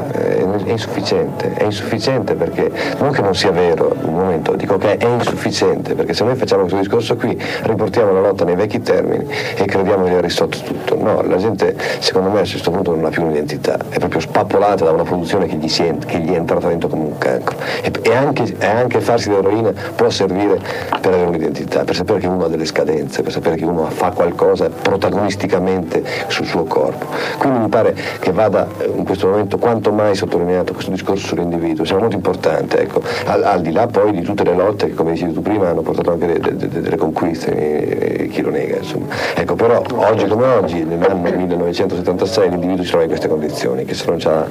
[0.65, 5.07] è, insufficiente, è insufficiente perché non che non sia vero il momento, dico che è
[5.07, 9.65] insufficiente perché se noi facciamo questo discorso qui riportiamo la lotta nei vecchi termini e
[9.65, 10.97] crediamo di aver risolto tutto.
[11.01, 14.85] No, la gente secondo me a questo punto non ha più un'identità, è proprio spappolata
[14.85, 17.93] da una produzione che gli, è, che gli è entrata dentro come un cancro e,
[18.03, 20.59] e, anche, e anche farsi dell'eroina può servire
[21.01, 24.11] per avere un'identità, per sapere che uno ha delle scadenze, per sapere che uno fa
[24.11, 27.07] qualcosa protagonisticamente sul suo corpo.
[27.39, 31.85] Quindi mi pare che vada eh, in questo momento quanto mai sottolineato questo discorso sull'individuo,
[31.85, 35.13] sia molto importante, ecco, al, al, di là poi di tutte le lotte che come
[35.13, 38.51] dicevi tu prima hanno portato anche de, de, de, delle conquiste, e, e chi lo
[38.51, 39.07] nega insomma.
[39.35, 44.05] Ecco, però oggi come oggi, nell'anno 1976, l'individuo si trova in queste condizioni, che se
[44.07, 44.47] non ha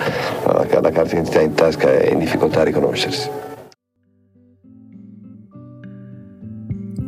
[0.45, 3.48] la, la carta d'identità in tasca è in difficoltà a riconoscersi.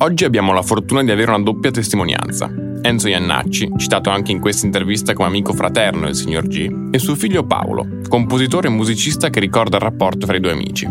[0.01, 2.51] Oggi abbiamo la fortuna di avere una doppia testimonianza.
[2.81, 7.13] Enzo Iannacci, citato anche in questa intervista come amico fraterno del signor G, e suo
[7.13, 10.89] figlio Paolo, compositore e musicista che ricorda il rapporto fra i due amici.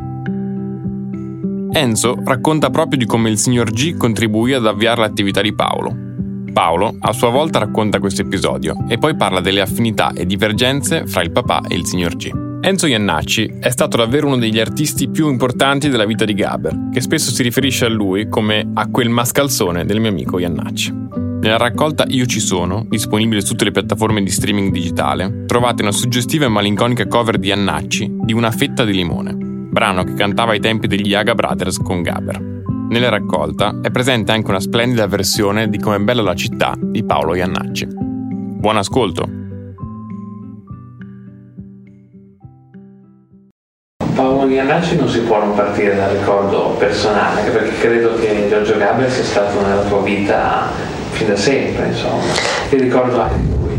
[1.72, 5.92] Enzo racconta proprio di come il signor G contribuì ad avviare l'attività di Paolo.
[6.52, 11.22] Paolo a sua volta racconta questo episodio e poi parla delle affinità e divergenze fra
[11.22, 12.49] il papà e il signor G.
[12.62, 17.00] Enzo Iannacci è stato davvero uno degli artisti più importanti della vita di Gaber, che
[17.00, 20.92] spesso si riferisce a lui come a quel mascalzone del mio amico Iannacci.
[21.40, 25.90] Nella raccolta Io ci sono, disponibile su tutte le piattaforme di streaming digitale, trovate una
[25.90, 30.60] suggestiva e malinconica cover di Iannacci di Una fetta di limone, brano che cantava ai
[30.60, 32.62] tempi degli Yaga Brothers con Gaber.
[32.90, 37.34] Nella raccolta è presente anche una splendida versione di Com'è bella la città di Paolo
[37.34, 37.86] Iannacci.
[37.88, 39.39] Buon ascolto!
[44.20, 48.76] Paolo Iannacci non si può non partire dal ricordo personale, anche perché credo che Giorgio
[48.76, 50.68] Gaber sia stato nella tua vita
[51.12, 52.24] fin da sempre, insomma.
[52.68, 53.78] Che ricordo hai di lui?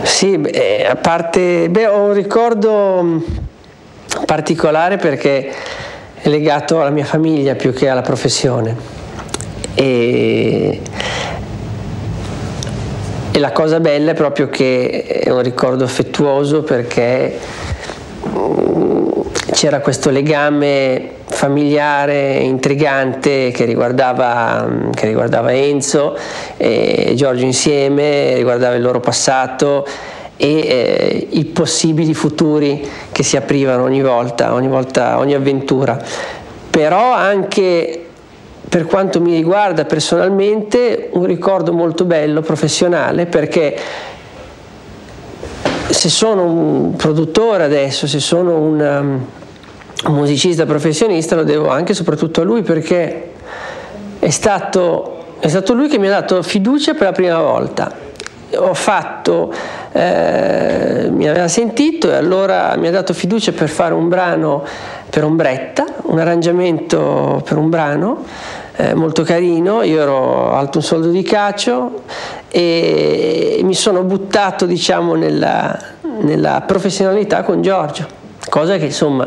[0.00, 3.22] Sì, beh, a parte, beh, ho un ricordo
[4.24, 5.52] particolare perché
[6.22, 8.74] è legato alla mia famiglia più che alla professione.
[9.74, 10.80] E,
[13.30, 17.38] e la cosa bella è proprio che è un ricordo affettuoso perché
[19.52, 26.16] c'era questo legame familiare intrigante che riguardava, che riguardava Enzo
[26.56, 29.86] e Giorgio insieme, riguardava il loro passato
[30.36, 35.98] e eh, i possibili futuri che si aprivano ogni volta, ogni volta, ogni avventura.
[36.70, 38.06] Però anche
[38.68, 43.74] per quanto mi riguarda personalmente un ricordo molto bello, professionale, perché
[45.88, 48.80] se sono un produttore adesso, se sono un,
[50.04, 53.32] um, musicista professionista, lo devo anche e soprattutto a lui perché
[54.18, 58.04] è stato, è stato lui che mi ha dato fiducia per la prima volta.
[58.56, 59.52] Ho fatto,
[59.92, 64.64] eh, mi aveva sentito e allora mi ha dato fiducia per fare un brano
[65.10, 68.24] per ombretta, un arrangiamento per un brano
[68.76, 72.02] eh, molto carino, io ero alto un soldo di cacio
[72.48, 75.78] e mi sono buttato diciamo nella,
[76.20, 78.06] nella professionalità con Giorgio,
[78.48, 79.26] cosa che insomma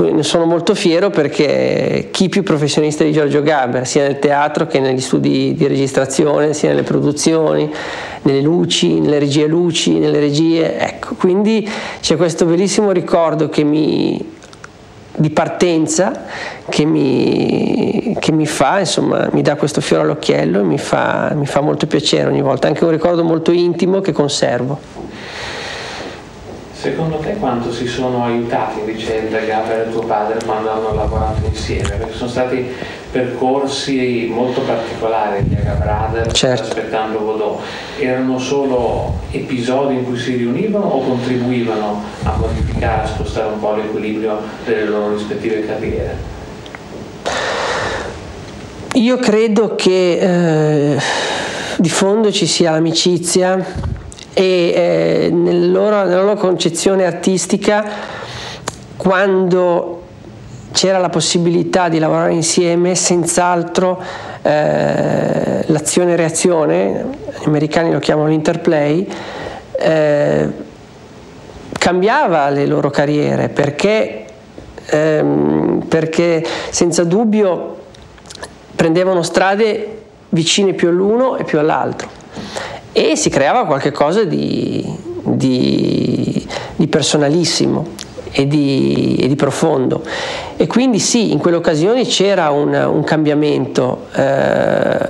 [0.00, 4.78] ne sono molto fiero perché chi più professionista di Giorgio Gaber, sia nel teatro che
[4.80, 7.72] negli studi di registrazione, sia nelle produzioni,
[8.22, 11.68] nelle luci, nelle regie luci, nelle regie, ecco, quindi
[12.00, 14.36] c'è questo bellissimo ricordo che mi,
[15.18, 16.24] di partenza
[16.68, 21.46] che mi, che mi, fa, insomma, mi dà questo fiore all'occhiello e mi fa, mi
[21.46, 24.78] fa molto piacere ogni volta, anche un ricordo molto intimo che conservo.
[26.72, 31.40] Secondo te quanto si sono aiutati in vicenda Gabriele e tuo padre quando hanno lavorato
[31.44, 31.88] insieme?
[31.88, 32.72] Perché sono stati
[33.10, 36.62] percorsi molto particolari di Aga Brother certo.
[36.62, 37.60] aspettando Godot.
[37.98, 43.74] Erano solo episodi in cui si riunivano o contribuivano a modificare, a spostare un po'
[43.74, 46.36] l'equilibrio delle loro rispettive carriere?
[48.94, 50.18] Io credo che
[50.94, 50.98] eh,
[51.76, 53.64] di fondo ci sia amicizia
[54.34, 54.72] e
[55.24, 57.84] eh, nel loro, nella loro concezione artistica
[58.96, 60.02] quando
[60.78, 64.00] c'era la possibilità di lavorare insieme, senz'altro
[64.42, 67.04] eh, l'azione-reazione,
[67.40, 69.04] gli americani lo chiamano l'interplay,
[69.76, 70.48] eh,
[71.72, 74.24] cambiava le loro carriere perché,
[74.86, 77.78] ehm, perché senza dubbio
[78.76, 82.08] prendevano strade vicine più all'uno e più all'altro.
[82.92, 87.97] E si creava qualcosa di, di, di personalissimo
[88.30, 90.02] e di, e di, profondo.
[90.56, 94.06] E quindi sì, in quelle occasioni c'era un, un cambiamento.
[94.14, 95.08] Eh,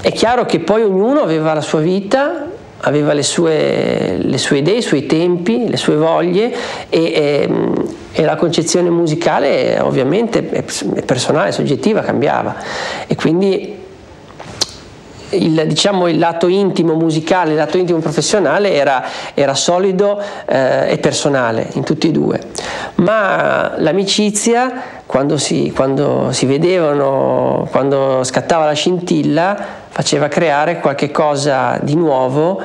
[0.00, 2.46] è chiaro che poi ognuno aveva la sua vita,
[2.80, 6.52] aveva le sue, le sue idee, i suoi tempi, le sue voglie
[6.90, 7.48] e, e,
[8.12, 10.62] e la concezione musicale ovviamente è
[11.02, 12.56] personale, soggettiva, cambiava.
[13.06, 13.82] E quindi
[15.30, 19.04] il, diciamo, il lato intimo musicale, il lato intimo professionale era,
[19.34, 22.40] era solido eh, e personale in tutti e due,
[22.96, 29.56] ma l'amicizia quando si, quando si vedevano, quando scattava la scintilla,
[29.88, 32.60] faceva creare qualche cosa di nuovo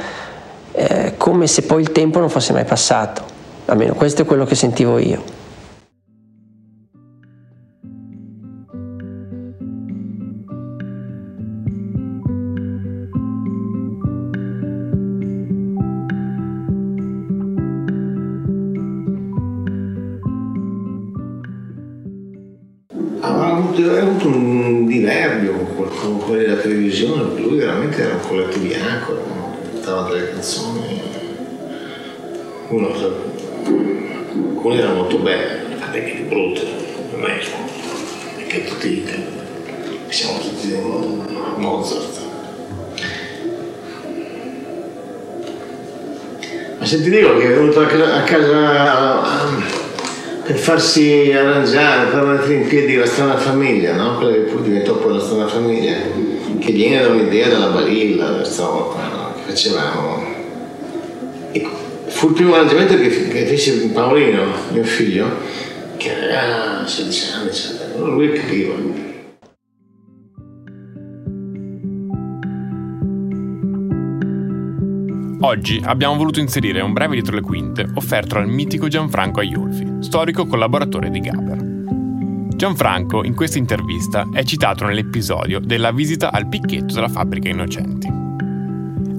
[0.72, 3.24] eh, come se poi il tempo non fosse mai passato,
[3.66, 5.39] almeno questo è quello che sentivo io.
[35.10, 36.62] Molto belle, anche più brutte,
[37.16, 37.40] me,
[38.36, 39.06] perché tutti
[40.10, 40.76] siamo tutti
[41.56, 42.18] Mozart.
[46.78, 49.22] Ma se ti dico che è venuto a casa, casa
[50.44, 54.18] per farsi arrangiare, per mettere in piedi la strana famiglia, no?
[54.18, 55.96] quella che poi diventò poi la strana famiglia
[56.60, 58.30] che viene da un'idea della Barilla,
[59.12, 59.34] no?
[59.36, 60.29] che facevamo.
[62.20, 64.44] Fu il primo arrangiamento che, che fece Paolino,
[64.74, 65.38] mio figlio,
[65.96, 68.74] che aveva 16 anni, 17 anni, lui capiva.
[75.48, 80.46] Oggi abbiamo voluto inserire un breve dietro le quinte offerto dal mitico Gianfranco Aiolfi, storico
[80.46, 82.48] collaboratore di Gaber.
[82.54, 88.29] Gianfranco in questa intervista è citato nell'episodio della visita al picchetto della fabbrica Innocenti.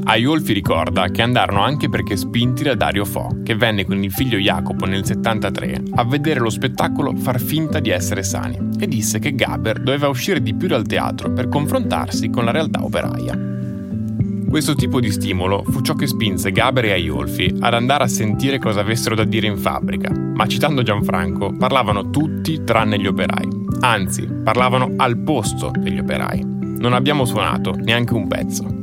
[0.04, 4.38] Aiolfi ricorda che andarono anche perché spinti da Dario Fo, che venne con il figlio
[4.38, 9.34] Jacopo nel 73 a vedere lo spettacolo far finta di essere sani e disse che
[9.34, 13.38] Gaber doveva uscire di più dal teatro per confrontarsi con la realtà operaia.
[14.48, 18.58] Questo tipo di stimolo fu ciò che spinse Gaber e Aiolfi ad andare a sentire
[18.58, 23.48] cosa avessero da dire in fabbrica, ma citando Gianfranco, parlavano tutti tranne gli operai.
[23.82, 26.42] Anzi, parlavano al posto degli operai.
[26.44, 28.79] Non abbiamo suonato neanche un pezzo.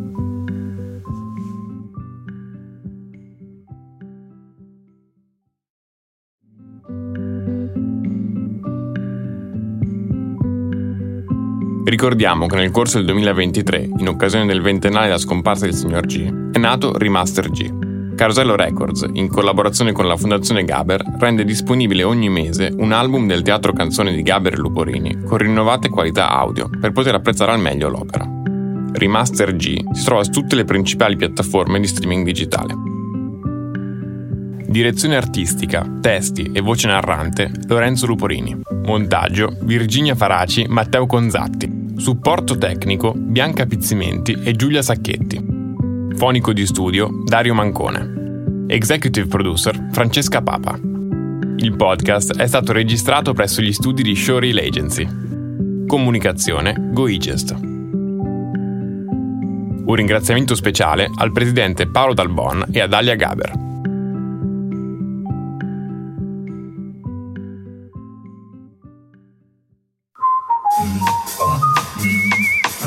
[11.88, 16.52] Ricordiamo che nel corso del 2023, in occasione del ventennale della scomparsa del signor G,
[16.52, 22.28] è nato Remaster G, Carosello Records, in collaborazione con la Fondazione Gaber, rende disponibile ogni
[22.28, 26.92] mese un album del teatro canzone di Gaber e Luporini con rinnovate qualità audio per
[26.92, 28.28] poter apprezzare al meglio l'opera.
[28.92, 32.74] Remaster G si trova su tutte le principali piattaforme di streaming digitale.
[34.68, 38.60] Direzione artistica, testi e voce narrante Lorenzo Luporini.
[38.84, 41.77] Montaggio Virginia Faraci, Matteo Conzatti.
[41.98, 45.44] Supporto tecnico Bianca Pizzimenti e Giulia Sacchetti.
[46.16, 48.66] Fonico di studio Dario Mancone.
[48.68, 50.80] Executive producer Francesca Papa.
[51.58, 55.08] Il podcast è stato registrato presso gli studi di Showreel Agency.
[55.88, 57.56] Comunicazione GoIgest.
[59.86, 63.67] Un ringraziamento speciale al presidente Paolo Dalbon e a Dalia Gaber.